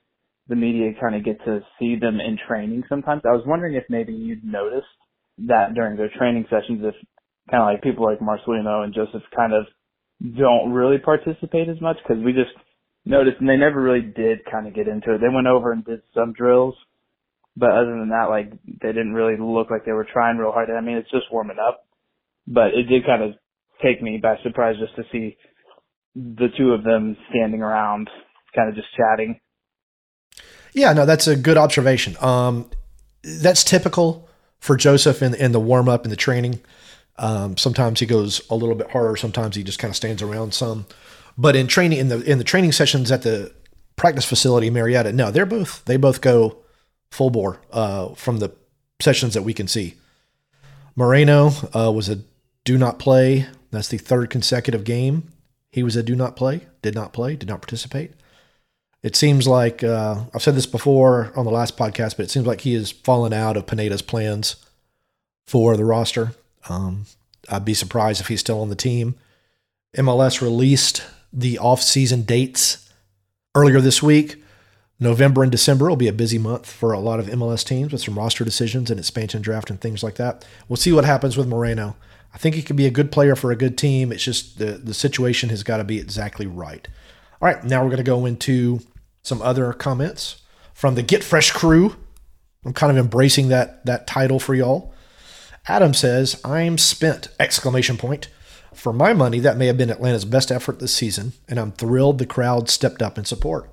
the 0.48 0.56
media, 0.56 0.92
kind 1.00 1.14
of 1.14 1.24
get 1.24 1.44
to 1.44 1.60
see 1.78 1.96
them 1.96 2.20
in 2.20 2.38
training 2.48 2.84
sometimes. 2.88 3.22
I 3.24 3.32
was 3.32 3.44
wondering 3.46 3.74
if 3.74 3.84
maybe 3.88 4.12
you'd 4.12 4.44
noticed 4.44 4.86
that 5.46 5.74
during 5.74 5.96
their 5.96 6.10
training 6.16 6.46
sessions, 6.50 6.82
if 6.82 6.94
kind 7.50 7.62
of 7.62 7.66
like 7.66 7.82
people 7.82 8.04
like 8.04 8.20
Marcelino 8.20 8.84
and 8.84 8.94
Josef 8.94 9.22
kind 9.34 9.52
of 9.52 9.64
don't 10.36 10.72
really 10.72 10.98
participate 10.98 11.68
as 11.68 11.80
much 11.80 11.96
because 12.02 12.22
we 12.22 12.32
just 12.32 12.52
noticed 13.04 13.38
and 13.40 13.48
they 13.48 13.56
never 13.56 13.80
really 13.80 14.02
did 14.02 14.44
kind 14.50 14.66
of 14.66 14.74
get 14.74 14.88
into 14.88 15.14
it. 15.14 15.20
They 15.20 15.34
went 15.34 15.46
over 15.46 15.72
and 15.72 15.84
did 15.84 16.02
some 16.14 16.32
drills, 16.32 16.74
but 17.56 17.70
other 17.70 17.98
than 17.98 18.10
that, 18.10 18.28
like 18.28 18.52
they 18.66 18.88
didn't 18.88 19.14
really 19.14 19.36
look 19.40 19.70
like 19.70 19.84
they 19.84 19.92
were 19.92 20.06
trying 20.10 20.36
real 20.36 20.52
hard. 20.52 20.68
I 20.70 20.80
mean, 20.80 20.96
it's 20.96 21.10
just 21.10 21.32
warming 21.32 21.56
up 21.58 21.86
but 22.50 22.74
it 22.74 22.82
did 22.88 23.06
kind 23.06 23.22
of 23.22 23.34
take 23.82 24.02
me 24.02 24.18
by 24.22 24.36
surprise 24.42 24.76
just 24.78 24.94
to 24.96 25.04
see 25.10 25.36
the 26.14 26.48
two 26.58 26.72
of 26.72 26.82
them 26.82 27.16
standing 27.30 27.62
around, 27.62 28.10
kind 28.54 28.68
of 28.68 28.74
just 28.74 28.88
chatting. 28.96 29.40
Yeah, 30.74 30.92
no, 30.92 31.06
that's 31.06 31.26
a 31.26 31.36
good 31.36 31.56
observation. 31.56 32.16
Um, 32.20 32.68
that's 33.22 33.64
typical 33.64 34.28
for 34.58 34.76
Josef 34.76 35.22
in, 35.22 35.34
in 35.34 35.52
the 35.52 35.60
warm 35.60 35.88
up 35.88 36.02
and 36.02 36.12
the 36.12 36.16
training. 36.16 36.60
Um, 37.16 37.56
sometimes 37.56 38.00
he 38.00 38.06
goes 38.06 38.40
a 38.50 38.56
little 38.56 38.74
bit 38.74 38.90
harder. 38.90 39.16
Sometimes 39.16 39.54
he 39.54 39.62
just 39.62 39.78
kind 39.78 39.90
of 39.90 39.96
stands 39.96 40.20
around 40.20 40.52
some. 40.52 40.86
But 41.38 41.54
in 41.54 41.66
training 41.66 41.98
in 41.98 42.08
the 42.08 42.20
in 42.22 42.38
the 42.38 42.44
training 42.44 42.72
sessions 42.72 43.10
at 43.10 43.22
the 43.22 43.52
practice 43.96 44.24
facility, 44.24 44.70
Marietta, 44.70 45.12
no, 45.12 45.30
they're 45.30 45.46
both 45.46 45.84
they 45.84 45.96
both 45.96 46.20
go 46.20 46.58
full 47.10 47.30
bore 47.30 47.60
uh, 47.72 48.14
from 48.14 48.38
the 48.38 48.52
sessions 49.00 49.34
that 49.34 49.42
we 49.42 49.54
can 49.54 49.68
see. 49.68 49.94
Moreno 50.96 51.50
uh, 51.74 51.90
was 51.92 52.08
a 52.08 52.20
do 52.64 52.78
not 52.78 52.98
play. 52.98 53.46
That's 53.70 53.88
the 53.88 53.98
third 53.98 54.30
consecutive 54.30 54.84
game. 54.84 55.28
He 55.70 55.82
was 55.82 55.96
a 55.96 56.02
do 56.02 56.16
not 56.16 56.36
play, 56.36 56.66
did 56.82 56.94
not 56.94 57.12
play, 57.12 57.36
did 57.36 57.48
not 57.48 57.62
participate. 57.62 58.12
It 59.02 59.16
seems 59.16 59.48
like 59.48 59.82
uh, 59.82 60.24
I've 60.34 60.42
said 60.42 60.56
this 60.56 60.66
before 60.66 61.32
on 61.34 61.44
the 61.44 61.50
last 61.50 61.76
podcast, 61.76 62.16
but 62.16 62.24
it 62.24 62.30
seems 62.30 62.46
like 62.46 62.62
he 62.62 62.74
has 62.74 62.90
fallen 62.90 63.32
out 63.32 63.56
of 63.56 63.66
Pineda's 63.66 64.02
plans 64.02 64.56
for 65.46 65.76
the 65.76 65.84
roster. 65.84 66.32
Um, 66.68 67.06
I'd 67.48 67.64
be 67.64 67.74
surprised 67.74 68.20
if 68.20 68.28
he's 68.28 68.40
still 68.40 68.60
on 68.60 68.68
the 68.68 68.76
team. 68.76 69.14
MLS 69.96 70.42
released 70.42 71.02
the 71.32 71.58
off-season 71.58 72.22
dates 72.22 72.92
earlier 73.54 73.80
this 73.80 74.02
week. 74.02 74.42
November 74.98 75.42
and 75.42 75.50
December 75.50 75.88
will 75.88 75.96
be 75.96 76.08
a 76.08 76.12
busy 76.12 76.36
month 76.38 76.70
for 76.70 76.92
a 76.92 77.00
lot 77.00 77.18
of 77.18 77.26
MLS 77.26 77.64
teams 77.64 77.92
with 77.92 78.02
some 78.02 78.18
roster 78.18 78.44
decisions 78.44 78.90
and 78.90 79.00
expansion 79.00 79.40
draft 79.40 79.70
and 79.70 79.80
things 79.80 80.02
like 80.02 80.16
that. 80.16 80.44
We'll 80.68 80.76
see 80.76 80.92
what 80.92 81.06
happens 81.06 81.38
with 81.38 81.48
Moreno. 81.48 81.96
I 82.32 82.38
think 82.38 82.54
he 82.54 82.62
could 82.62 82.76
be 82.76 82.86
a 82.86 82.90
good 82.90 83.10
player 83.10 83.34
for 83.34 83.50
a 83.50 83.56
good 83.56 83.76
team. 83.76 84.12
It's 84.12 84.24
just 84.24 84.58
the, 84.58 84.72
the 84.72 84.94
situation 84.94 85.48
has 85.48 85.62
got 85.62 85.78
to 85.78 85.84
be 85.84 85.98
exactly 85.98 86.46
right. 86.46 86.86
All 87.40 87.48
right, 87.48 87.62
now 87.64 87.82
we're 87.82 87.90
going 87.90 87.96
to 87.98 88.02
go 88.02 88.26
into 88.26 88.80
some 89.22 89.42
other 89.42 89.72
comments 89.72 90.42
from 90.74 90.94
the 90.94 91.02
Get 91.02 91.24
Fresh 91.24 91.52
crew. 91.52 91.96
I'm 92.64 92.72
kind 92.72 92.90
of 92.90 93.02
embracing 93.02 93.48
that 93.48 93.84
that 93.86 94.06
title 94.06 94.38
for 94.38 94.54
y'all. 94.54 94.92
Adam 95.66 95.94
says, 95.94 96.40
"I'm 96.44 96.78
spent!" 96.78 97.28
Exclamation 97.38 97.96
point. 97.96 98.28
For 98.74 98.92
my 98.92 99.12
money, 99.12 99.40
that 99.40 99.56
may 99.56 99.66
have 99.66 99.76
been 99.76 99.90
Atlanta's 99.90 100.24
best 100.24 100.52
effort 100.52 100.78
this 100.78 100.94
season, 100.94 101.32
and 101.48 101.58
I'm 101.58 101.72
thrilled 101.72 102.18
the 102.18 102.26
crowd 102.26 102.68
stepped 102.68 103.02
up 103.02 103.18
in 103.18 103.24
support. 103.24 103.68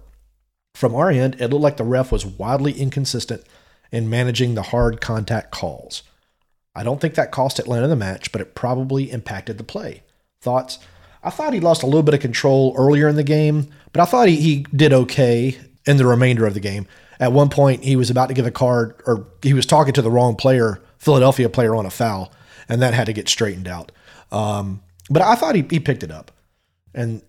From 0.74 0.96
our 0.96 1.10
end, 1.10 1.36
it 1.40 1.50
looked 1.50 1.64
like 1.64 1.78
the 1.78 1.84
ref 1.84 2.12
was 2.12 2.26
wildly 2.26 2.74
inconsistent 2.74 3.44
in 3.92 4.10
managing 4.10 4.56
the 4.56 4.64
hard 4.64 5.02
contact 5.02 5.52
calls. 5.52 6.04
I 6.78 6.84
don't 6.84 7.02
think 7.02 7.16
that 7.16 7.32
cost 7.32 7.58
Atlanta 7.58 7.88
the 7.88 7.96
match, 7.96 8.32
but 8.32 8.40
it 8.40 8.54
probably 8.54 9.12
impacted 9.12 9.58
the 9.58 9.64
play. 9.64 10.04
Thoughts? 10.42 10.78
I 11.24 11.32
thought 11.32 11.54
he 11.54 11.60
lost 11.60 11.82
a 11.82 11.88
little 11.88 12.04
bit 12.04 12.14
of 12.14 12.20
control 12.20 12.76
earlier 12.78 13.08
in 13.08 13.16
the 13.16 13.24
game, 13.24 13.70
but 13.92 14.02
I 14.02 14.06
thought 14.06 14.28
he, 14.28 14.36
he 14.36 14.66
did 14.76 14.94
okay 14.94 15.58
in 15.88 15.98
the 15.98 16.06
remainder 16.06 16.46
of 16.46 16.54
the 16.54 16.60
game. 16.60 16.86
At 17.20 17.32
one 17.32 17.50
point, 17.50 17.84
he 17.84 17.96
was 17.96 18.12
about 18.12 18.28
to 18.28 18.36
give 18.36 18.46
a 18.46 18.52
card, 18.52 19.02
or 19.08 19.26
he 19.42 19.56
was 19.56 19.66
talking 19.66 19.94
to 19.94 20.04
the 20.04 20.12
wrong 20.12 20.36
player, 20.36 20.80
Philadelphia 21.00 21.50
player, 21.50 21.76
on 21.76 21.88
a 21.88 21.90
foul, 21.90 22.32
and 22.70 22.80
that 22.84 22.94
had 22.94 23.08
to 23.08 23.14
get 23.14 23.28
straightened 23.28 23.68
out. 23.68 23.92
Um, 24.32 24.84
but 25.10 25.24
I 25.24 25.34
thought 25.34 25.56
he, 25.56 25.66
he 25.68 25.80
picked 25.80 26.04
it 26.04 26.12
up. 26.12 26.32
And 26.94 27.24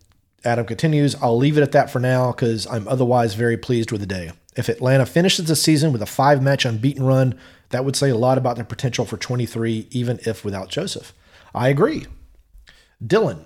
Adam 0.45 0.67
continues, 0.67 1.15
I'll 1.17 1.39
leave 1.39 1.57
it 1.57 1.63
at 1.63 1.73
that 1.73 1.91
for 1.91 2.01
now 2.01 2.33
because 2.33 2.67
I'm 2.67 2.87
otherwise 2.87 3.33
very 3.33 3.57
pleased 3.57 3.93
with 3.93 4.03
the 4.03 4.07
day. 4.07 4.31
If 4.57 4.69
Atlanta 4.69 5.07
finishes 5.07 5.47
the 5.47 5.57
season 5.57 5.91
with 5.91 6.03
a 6.03 6.07
five 6.07 6.43
match 6.43 6.67
unbeaten 6.67 7.05
run, 7.05 7.39
that 7.71 7.85
would 7.85 7.97
say 7.97 8.11
a 8.11 8.17
lot 8.17 8.39
about 8.39 8.57
their 8.57 8.65
potential 8.65 9.05
for 9.05 9.17
23, 9.17 9.89
even 9.91 10.19
if 10.25 10.45
without 10.45 10.69
Josef. 10.69 11.13
I 11.55 11.69
agree. 11.69 12.07
Dylan 13.05 13.45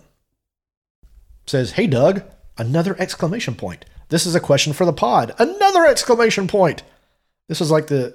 says, 1.47 1.73
Hey, 1.73 1.87
Doug, 1.87 2.23
another 2.57 2.97
exclamation 2.99 3.55
point. 3.55 3.85
This 4.09 4.27
is 4.27 4.35
a 4.35 4.41
question 4.41 4.73
for 4.73 4.85
the 4.85 4.93
pod. 4.93 5.35
Another 5.39 5.87
exclamation 5.87 6.47
point. 6.47 6.83
This 7.49 7.61
is 7.61 7.71
like 7.71 7.87
the 7.87 8.15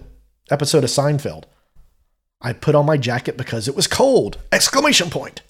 episode 0.50 0.84
of 0.84 0.90
Seinfeld. 0.90 1.44
I 2.42 2.54
put 2.54 2.76
on 2.76 2.86
my 2.86 2.98
jacket 2.98 3.36
because 3.36 3.68
it 3.68 3.76
was 3.76 3.88
cold. 3.88 4.38
Exclamation 4.52 5.10
point. 5.10 5.42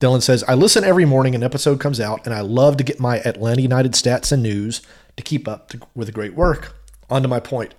Dylan 0.00 0.22
says, 0.22 0.42
I 0.44 0.54
listen 0.54 0.84
every 0.84 1.04
morning 1.04 1.34
an 1.34 1.42
episode 1.42 1.78
comes 1.80 2.00
out, 2.00 2.24
and 2.24 2.34
I 2.34 2.40
love 2.40 2.76
to 2.78 2.84
get 2.84 3.00
my 3.00 3.18
Atlanta 3.18 3.60
United 3.60 3.92
stats 3.92 4.32
and 4.32 4.42
news 4.42 4.80
to 5.16 5.22
keep 5.22 5.46
up 5.46 5.68
to, 5.70 5.80
with 5.94 6.06
the 6.06 6.12
great 6.12 6.34
work. 6.34 6.74
On 7.10 7.20
to 7.22 7.28
my 7.28 7.40
point. 7.40 7.74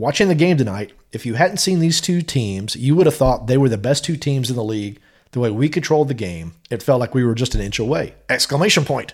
Watching 0.00 0.28
the 0.28 0.36
game 0.36 0.56
tonight, 0.56 0.92
if 1.10 1.26
you 1.26 1.34
hadn't 1.34 1.56
seen 1.56 1.80
these 1.80 2.00
two 2.00 2.22
teams, 2.22 2.76
you 2.76 2.94
would 2.94 3.06
have 3.06 3.16
thought 3.16 3.48
they 3.48 3.58
were 3.58 3.68
the 3.68 3.76
best 3.76 4.04
two 4.04 4.16
teams 4.16 4.48
in 4.48 4.54
the 4.54 4.62
league. 4.62 5.00
The 5.32 5.40
way 5.40 5.50
we 5.50 5.68
controlled 5.68 6.06
the 6.06 6.14
game, 6.14 6.54
it 6.70 6.84
felt 6.84 7.00
like 7.00 7.14
we 7.14 7.24
were 7.24 7.34
just 7.34 7.56
an 7.56 7.60
inch 7.60 7.80
away. 7.80 8.14
Exclamation 8.28 8.84
point. 8.84 9.12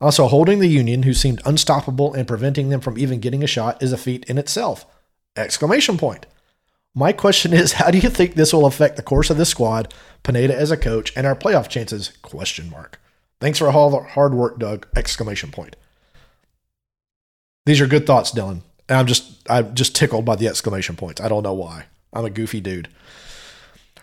Also, 0.00 0.26
holding 0.26 0.58
the 0.58 0.68
Union, 0.68 1.02
who 1.02 1.12
seemed 1.12 1.42
unstoppable 1.44 2.14
and 2.14 2.26
preventing 2.26 2.70
them 2.70 2.80
from 2.80 2.96
even 2.96 3.20
getting 3.20 3.44
a 3.44 3.46
shot, 3.46 3.82
is 3.82 3.92
a 3.92 3.98
feat 3.98 4.24
in 4.24 4.38
itself. 4.38 4.86
Exclamation 5.36 5.98
point. 5.98 6.24
My 6.94 7.12
question 7.12 7.52
is, 7.52 7.72
how 7.72 7.90
do 7.90 7.98
you 7.98 8.08
think 8.08 8.34
this 8.34 8.54
will 8.54 8.64
affect 8.64 8.96
the 8.96 9.02
course 9.02 9.28
of 9.28 9.36
this 9.36 9.50
squad, 9.50 9.92
Pineda 10.22 10.56
as 10.56 10.70
a 10.70 10.78
coach, 10.78 11.12
and 11.14 11.26
our 11.26 11.36
playoff 11.36 11.68
chances? 11.68 12.16
Question 12.22 12.70
mark. 12.70 12.98
Thanks 13.38 13.58
for 13.58 13.68
all 13.68 13.90
the 13.90 14.00
hard 14.00 14.32
work, 14.32 14.58
Doug! 14.58 14.86
Exclamation 14.96 15.50
point. 15.50 15.76
These 17.66 17.82
are 17.82 17.86
good 17.86 18.06
thoughts, 18.06 18.32
Dylan. 18.32 18.62
And 18.88 18.98
I'm 18.98 19.06
just 19.06 19.48
I'm 19.50 19.74
just 19.74 19.96
tickled 19.96 20.24
by 20.24 20.36
the 20.36 20.48
exclamation 20.48 20.96
points. 20.96 21.20
I 21.20 21.28
don't 21.28 21.42
know 21.42 21.52
why. 21.52 21.86
I'm 22.12 22.24
a 22.24 22.30
goofy 22.30 22.60
dude. 22.60 22.88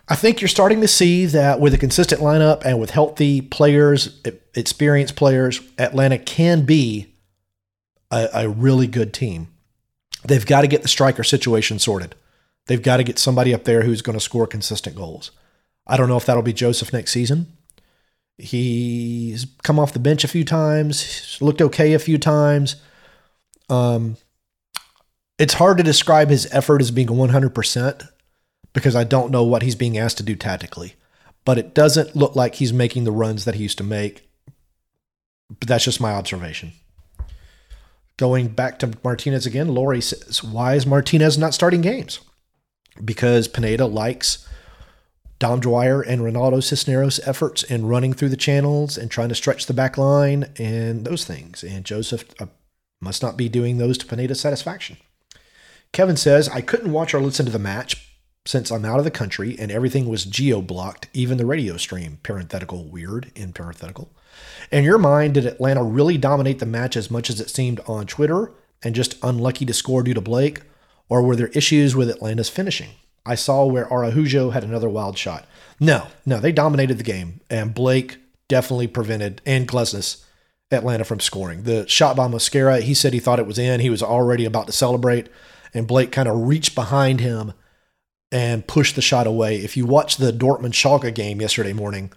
I 0.09 0.15
think 0.15 0.41
you're 0.41 0.49
starting 0.49 0.81
to 0.81 0.87
see 0.87 1.25
that 1.27 1.59
with 1.59 1.73
a 1.73 1.77
consistent 1.77 2.21
lineup 2.21 2.63
and 2.65 2.79
with 2.79 2.89
healthy 2.89 3.41
players, 3.41 4.19
experienced 4.53 5.15
players, 5.15 5.61
Atlanta 5.77 6.17
can 6.17 6.65
be 6.65 7.15
a, 8.11 8.29
a 8.33 8.49
really 8.49 8.85
good 8.85 9.13
team. 9.13 9.47
They've 10.25 10.45
got 10.45 10.61
to 10.61 10.67
get 10.67 10.81
the 10.81 10.89
striker 10.89 11.23
situation 11.23 11.79
sorted. 11.79 12.15
They've 12.67 12.81
got 12.81 12.97
to 12.97 13.03
get 13.03 13.17
somebody 13.17 13.53
up 13.53 13.63
there 13.63 13.83
who's 13.83 14.01
going 14.01 14.17
to 14.17 14.23
score 14.23 14.47
consistent 14.47 14.95
goals. 14.95 15.31
I 15.87 15.97
don't 15.97 16.09
know 16.09 16.17
if 16.17 16.25
that'll 16.25 16.43
be 16.43 16.53
Josef 16.53 16.93
next 16.93 17.11
season. 17.11 17.47
He's 18.37 19.45
come 19.63 19.79
off 19.79 19.93
the 19.93 19.99
bench 19.99 20.23
a 20.23 20.29
few 20.29 20.43
times, 20.43 21.37
looked 21.39 21.61
okay 21.61 21.93
a 21.93 21.99
few 21.99 22.17
times. 22.17 22.77
Um, 23.69 24.17
it's 25.37 25.55
hard 25.55 25.77
to 25.77 25.83
describe 25.83 26.29
his 26.29 26.47
effort 26.51 26.81
as 26.81 26.91
being 26.91 27.07
100% 27.07 28.07
because 28.73 28.95
I 28.95 29.03
don't 29.03 29.31
know 29.31 29.43
what 29.43 29.61
he's 29.61 29.75
being 29.75 29.97
asked 29.97 30.17
to 30.17 30.23
do 30.23 30.35
tactically. 30.35 30.95
But 31.45 31.57
it 31.57 31.73
doesn't 31.73 32.15
look 32.15 32.35
like 32.35 32.55
he's 32.55 32.73
making 32.73 33.03
the 33.03 33.11
runs 33.11 33.45
that 33.45 33.55
he 33.55 33.63
used 33.63 33.77
to 33.79 33.83
make. 33.83 34.29
But 35.49 35.67
that's 35.67 35.83
just 35.83 36.01
my 36.01 36.13
observation. 36.13 36.71
Going 38.17 38.49
back 38.49 38.79
to 38.79 38.93
Martinez 39.03 39.45
again, 39.45 39.73
Lori 39.73 40.01
says, 40.01 40.43
Why 40.43 40.75
is 40.75 40.85
Martinez 40.85 41.37
not 41.37 41.53
starting 41.53 41.81
games? 41.81 42.19
Because 43.03 43.47
Pineda 43.47 43.87
likes 43.87 44.47
Dom 45.39 45.59
Dwyer 45.59 46.01
and 46.01 46.21
Ronaldo 46.21 46.63
Cisneros' 46.63 47.19
efforts 47.27 47.63
in 47.63 47.87
running 47.87 48.13
through 48.13 48.29
the 48.29 48.37
channels 48.37 48.97
and 48.97 49.11
trying 49.11 49.29
to 49.29 49.35
stretch 49.35 49.65
the 49.65 49.73
back 49.73 49.97
line 49.97 50.45
and 50.57 51.05
those 51.05 51.25
things. 51.25 51.63
And 51.63 51.83
Josef 51.83 52.23
uh, 52.39 52.45
must 53.01 53.21
not 53.21 53.35
be 53.35 53.49
doing 53.49 53.77
those 53.77 53.97
to 53.97 54.05
Pineda's 54.05 54.39
satisfaction. 54.39 54.97
Kevin 55.93 56.17
says, 56.17 56.49
I 56.49 56.61
couldn't 56.61 56.91
watch 56.91 57.13
or 57.13 57.21
listen 57.21 57.45
to 57.45 57.51
the 57.51 57.59
match 57.59 58.09
since 58.45 58.71
I'm 58.71 58.83
out 58.83 58.97
of 58.97 59.05
the 59.05 59.11
country 59.11 59.55
and 59.57 59.71
everything 59.71 60.09
was 60.09 60.25
geo 60.25 60.61
blocked, 60.61 61.07
even 61.13 61.37
the 61.37 61.45
radio 61.45 61.77
stream. 61.77 62.19
Parenthetical 62.23 62.83
weird 62.83 63.31
in 63.35 63.53
parenthetical. 63.53 64.11
In 64.71 64.83
your 64.83 64.97
mind, 64.97 65.35
did 65.35 65.45
Atlanta 65.45 65.83
really 65.83 66.17
dominate 66.17 66.59
the 66.59 66.65
match 66.65 66.97
as 66.97 67.11
much 67.11 67.29
as 67.29 67.39
it 67.39 67.49
seemed 67.49 67.79
on 67.87 68.07
Twitter 68.07 68.51
and 68.83 68.95
just 68.95 69.17
unlucky 69.23 69.65
to 69.65 69.73
score 69.73 70.03
due 70.03 70.15
to 70.15 70.19
Blake? 70.19 70.63
Or 71.09 71.21
were 71.21 71.35
there 71.35 71.47
issues 71.49 71.95
with 71.95 72.09
Atlanta's 72.09 72.49
finishing? 72.49 72.89
I 73.25 73.35
saw 73.35 73.65
where 73.65 73.91
Araujo 73.91 74.49
had 74.49 74.63
another 74.63 74.89
wild 74.89 75.17
shot. 75.17 75.45
No, 75.79 76.07
no, 76.25 76.39
they 76.39 76.51
dominated 76.51 76.97
the 76.97 77.03
game, 77.03 77.39
and 77.49 77.73
Blake 77.73 78.17
definitely 78.49 78.87
prevented, 78.87 79.41
and 79.45 79.67
Glesnes, 79.67 80.23
Atlanta 80.71 81.03
from 81.03 81.19
scoring. 81.19 81.63
The 81.63 81.87
shot 81.87 82.15
by 82.15 82.27
Mosquera, 82.27 82.81
he 82.81 82.93
said 82.93 83.13
he 83.13 83.19
thought 83.19 83.39
it 83.39 83.47
was 83.47 83.59
in. 83.59 83.79
He 83.79 83.89
was 83.89 84.03
already 84.03 84.43
about 84.43 84.65
to 84.67 84.73
celebrate, 84.73 85.29
and 85.73 85.87
Blake 85.87 86.11
kind 86.11 86.27
of 86.27 86.47
reached 86.47 86.75
behind 86.75 87.19
him 87.19 87.53
and 88.31 88.67
pushed 88.67 88.95
the 88.95 89.01
shot 89.01 89.27
away. 89.27 89.57
If 89.57 89.77
you 89.77 89.85
watch 89.85 90.17
the 90.17 90.31
Dortmund 90.31 90.73
Schalke 90.73 91.13
game 91.13 91.39
yesterday 91.39 91.73
morning, 91.73 92.11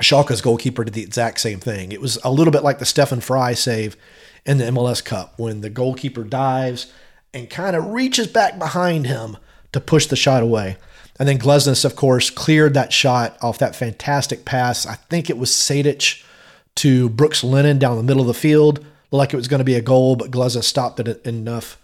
Schalke's 0.00 0.40
goalkeeper 0.40 0.84
did 0.84 0.94
the 0.94 1.02
exact 1.02 1.40
same 1.40 1.60
thing. 1.60 1.92
It 1.92 2.00
was 2.00 2.18
a 2.24 2.30
little 2.30 2.52
bit 2.52 2.62
like 2.62 2.78
the 2.78 2.84
Stefan 2.84 3.20
Frei 3.20 3.54
save 3.54 3.96
in 4.46 4.58
the 4.58 4.64
MLS 4.64 5.04
Cup 5.04 5.34
when 5.36 5.60
the 5.60 5.70
goalkeeper 5.70 6.24
dives 6.24 6.92
and 7.34 7.50
kind 7.50 7.76
of 7.76 7.86
reaches 7.86 8.26
back 8.26 8.58
behind 8.58 9.06
him 9.06 9.36
to 9.72 9.80
push 9.80 10.06
the 10.06 10.16
shot 10.16 10.42
away. 10.42 10.76
And 11.18 11.28
then 11.28 11.38
Glesnes, 11.38 11.84
of 11.84 11.96
course, 11.96 12.30
cleared 12.30 12.74
that 12.74 12.92
shot 12.92 13.36
off 13.42 13.58
that 13.58 13.74
fantastic 13.74 14.44
pass. 14.44 14.86
I 14.86 14.94
think 14.94 15.28
it 15.28 15.36
was 15.36 15.50
Sejdic 15.50 16.22
to 16.76 17.08
Brooks 17.08 17.42
Lennon 17.42 17.78
down 17.78 17.96
the 17.96 18.02
middle 18.04 18.22
of 18.22 18.28
the 18.28 18.34
field. 18.34 18.78
Looked 18.78 19.12
like 19.12 19.32
it 19.34 19.36
was 19.36 19.48
going 19.48 19.58
to 19.58 19.64
be 19.64 19.74
a 19.74 19.82
goal, 19.82 20.14
but 20.16 20.30
Glesnes 20.30 20.64
stopped 20.64 21.00
it 21.00 21.26
enough. 21.26 21.76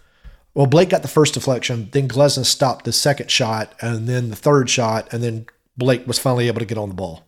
Well, 0.55 0.67
Blake 0.67 0.91
got 0.91 1.03
the 1.03 1.09
first 1.09 1.35
deflection, 1.35 1.89
then 1.91 2.09
Glesnes 2.09 2.47
stopped 2.47 2.85
the 2.85 2.93
second 2.93 3.31
shot, 3.31 3.75
and 3.81 4.09
then 4.09 4.31
the 4.31 4.37
third 4.37 4.71
shot, 4.71 5.13
and 5.13 5.23
then 5.23 5.47
Blake 5.77 6.07
was 6.07 6.19
finally 6.19 6.47
able 6.47 6.61
to 6.61 6.67
get 6.67 6.79
on 6.79 6.89
the 6.89 6.95
ball. 6.95 7.25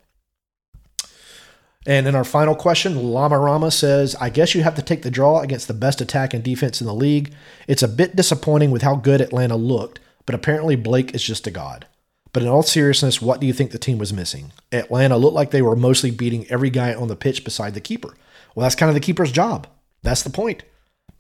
And 1.87 2.09
in 2.09 2.15
our 2.15 2.25
final 2.25 2.55
question, 2.55 2.97
Lama 2.97 3.39
Rama 3.39 3.71
says, 3.71 4.17
I 4.21 4.29
guess 4.29 4.55
you 4.55 4.63
have 4.63 4.75
to 4.75 4.83
take 4.83 5.03
the 5.03 5.11
draw 5.11 5.41
against 5.41 5.69
the 5.69 5.75
best 5.75 6.01
attack 6.01 6.35
and 6.35 6.43
defense 6.43 6.81
in 6.81 6.87
the 6.87 6.95
league. 6.95 7.33
It's 7.69 7.83
a 7.83 7.89
bit 7.89 8.17
disappointing 8.17 8.73
with 8.73 8.83
how 8.83 8.97
good 8.97 9.21
Atlanta 9.21 9.57
looked, 9.57 10.01
but 10.25 10.35
apparently 10.35 10.75
Blake 10.75 11.15
is 11.15 11.23
just 11.23 11.47
a 11.47 11.51
god. 11.53 11.87
But 12.33 12.43
in 12.43 12.49
all 12.49 12.65
seriousness, 12.65 13.23
what 13.23 13.41
do 13.41 13.47
you 13.47 13.53
think 13.53 13.71
the 13.71 13.79
team 13.79 13.99
was 13.99 14.13
missing? 14.13 14.53
Atlanta 14.73 15.17
looked 15.17 15.35
like 15.35 15.53
they 15.53 15.63
were 15.63 15.77
mostly 15.77 16.11
beating 16.11 16.47
every 16.49 16.71
guy 16.71 16.93
on 16.93 17.09
the 17.09 17.17
pitch 17.17 17.45
beside 17.45 17.75
the 17.75 17.81
keeper. 17.81 18.15
Well, 18.55 18.65
that's 18.65 18.75
kind 18.75 18.91
of 18.91 18.95
the 18.95 19.01
keeper's 19.01 19.33
job. 19.33 19.67
That's 20.03 20.23
the 20.23 20.31
point. 20.31 20.63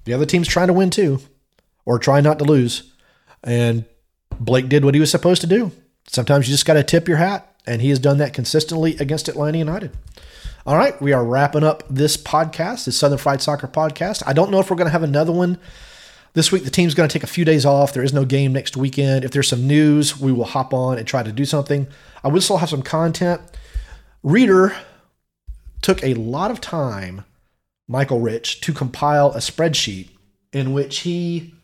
The 0.04 0.12
other 0.12 0.26
team's 0.26 0.48
trying 0.48 0.66
to 0.66 0.72
win 0.72 0.90
too, 0.90 1.20
or 1.86 1.98
try 1.98 2.20
not 2.20 2.38
to 2.40 2.44
lose. 2.44 2.92
And 3.42 3.86
Blake 4.38 4.68
did 4.68 4.84
what 4.84 4.94
he 4.94 5.00
was 5.00 5.10
supposed 5.10 5.40
to 5.40 5.46
do. 5.46 5.72
Sometimes 6.06 6.46
you 6.46 6.52
just 6.52 6.66
got 6.66 6.74
to 6.74 6.84
tip 6.84 7.08
your 7.08 7.16
hat, 7.16 7.54
and 7.66 7.80
he 7.80 7.88
has 7.88 7.98
done 7.98 8.18
that 8.18 8.34
consistently 8.34 8.96
against 8.98 9.28
Atlanta 9.28 9.58
United. 9.58 9.96
All 10.66 10.76
right, 10.76 11.00
we 11.00 11.12
are 11.12 11.24
wrapping 11.24 11.64
up 11.64 11.84
this 11.88 12.16
podcast, 12.16 12.84
this 12.84 12.98
Southern 12.98 13.18
Fried 13.18 13.40
Soccer 13.40 13.68
podcast. 13.68 14.22
I 14.26 14.32
don't 14.32 14.50
know 14.50 14.58
if 14.58 14.68
we're 14.68 14.76
going 14.76 14.88
to 14.88 14.92
have 14.92 15.02
another 15.04 15.32
one 15.32 15.58
this 16.34 16.50
week. 16.50 16.64
The 16.64 16.70
team's 16.70 16.94
going 16.94 17.08
to 17.08 17.12
take 17.12 17.22
a 17.22 17.28
few 17.28 17.44
days 17.44 17.64
off. 17.64 17.92
There 17.92 18.02
is 18.02 18.12
no 18.12 18.24
game 18.24 18.52
next 18.52 18.76
weekend. 18.76 19.24
If 19.24 19.30
there's 19.30 19.48
some 19.48 19.66
news, 19.66 20.18
we 20.20 20.32
will 20.32 20.44
hop 20.44 20.74
on 20.74 20.98
and 20.98 21.06
try 21.06 21.22
to 21.22 21.32
do 21.32 21.44
something. 21.44 21.86
I 22.24 22.28
will 22.28 22.40
still 22.40 22.58
have 22.58 22.68
some 22.68 22.82
content. 22.82 23.40
Reader 24.24 24.74
took 25.82 26.02
a 26.02 26.14
lot 26.14 26.50
of 26.50 26.60
time, 26.60 27.24
Michael 27.86 28.20
Rich, 28.20 28.60
to 28.62 28.72
compile 28.72 29.30
a 29.32 29.38
spreadsheet 29.38 30.10
in 30.52 30.72
which 30.72 31.00
he 31.00 31.54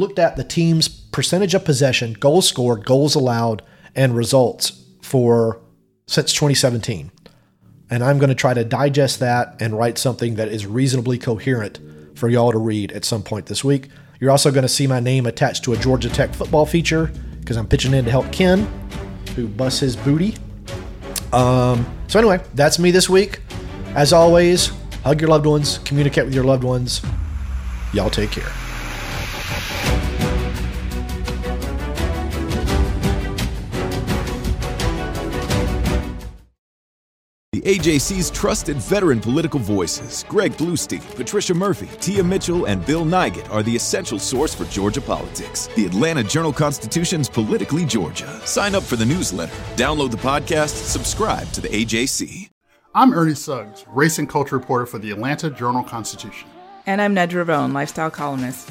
looked 0.00 0.18
at 0.18 0.36
the 0.36 0.44
team's 0.44 0.88
percentage 0.88 1.54
of 1.54 1.64
possession, 1.64 2.14
goals 2.14 2.48
scored, 2.48 2.84
goals 2.84 3.14
allowed, 3.14 3.62
and 3.94 4.16
results 4.16 4.84
for 5.02 5.60
since 6.06 6.32
2017. 6.32 7.12
And 7.90 8.02
I'm 8.02 8.18
going 8.18 8.28
to 8.28 8.34
try 8.34 8.54
to 8.54 8.64
digest 8.64 9.20
that 9.20 9.60
and 9.60 9.76
write 9.76 9.98
something 9.98 10.36
that 10.36 10.48
is 10.48 10.66
reasonably 10.66 11.18
coherent 11.18 11.78
for 12.14 12.28
y'all 12.28 12.52
to 12.52 12.58
read 12.58 12.92
at 12.92 13.04
some 13.04 13.22
point 13.22 13.46
this 13.46 13.62
week. 13.62 13.88
You're 14.20 14.30
also 14.30 14.50
going 14.50 14.62
to 14.62 14.68
see 14.68 14.86
my 14.86 15.00
name 15.00 15.26
attached 15.26 15.64
to 15.64 15.72
a 15.72 15.76
Georgia 15.76 16.08
Tech 16.08 16.34
football 16.34 16.66
feature 16.66 17.10
because 17.40 17.56
I'm 17.56 17.66
pitching 17.66 17.94
in 17.94 18.04
to 18.04 18.10
help 18.10 18.30
Ken, 18.32 18.68
who 19.34 19.48
busts 19.48 19.80
his 19.80 19.96
booty. 19.96 20.36
Um, 21.32 21.86
so, 22.06 22.18
anyway, 22.18 22.40
that's 22.54 22.78
me 22.78 22.90
this 22.90 23.08
week. 23.08 23.40
As 23.94 24.12
always, 24.12 24.72
hug 25.04 25.20
your 25.20 25.30
loved 25.30 25.46
ones, 25.46 25.78
communicate 25.78 26.24
with 26.24 26.34
your 26.34 26.44
loved 26.44 26.64
ones. 26.64 27.02
Y'all 27.92 28.10
take 28.10 28.30
care. 28.30 28.69
The 37.52 37.78
AJC's 37.78 38.30
trusted 38.30 38.78
veteran 38.78 39.20
political 39.20 39.60
voices, 39.60 40.24
Greg 40.28 40.52
Bluestein, 40.52 41.02
Patricia 41.14 41.52
Murphy, 41.52 41.88
Tia 42.00 42.24
Mitchell, 42.24 42.64
and 42.64 42.86
Bill 42.86 43.04
Nigut, 43.04 43.52
are 43.52 43.62
the 43.62 43.76
essential 43.76 44.18
source 44.18 44.54
for 44.54 44.64
Georgia 44.66 45.02
politics. 45.02 45.68
The 45.76 45.84
Atlanta 45.84 46.24
Journal 46.24 46.54
Constitution's 46.54 47.28
Politically 47.28 47.84
Georgia. 47.84 48.40
Sign 48.46 48.74
up 48.74 48.82
for 48.82 48.96
the 48.96 49.04
newsletter, 49.04 49.52
download 49.76 50.10
the 50.10 50.16
podcast, 50.16 50.70
subscribe 50.86 51.50
to 51.52 51.60
the 51.60 51.68
AJC. 51.68 52.48
I'm 52.94 53.12
Ernie 53.12 53.34
Suggs, 53.34 53.84
race 53.88 54.18
and 54.18 54.28
culture 54.28 54.56
reporter 54.56 54.86
for 54.86 54.98
the 54.98 55.10
Atlanta 55.10 55.50
Journal 55.50 55.82
Constitution. 55.82 56.48
And 56.86 57.02
I'm 57.02 57.14
Nedra 57.14 57.46
Rhone, 57.46 57.74
lifestyle 57.74 58.10
columnist. 58.10 58.70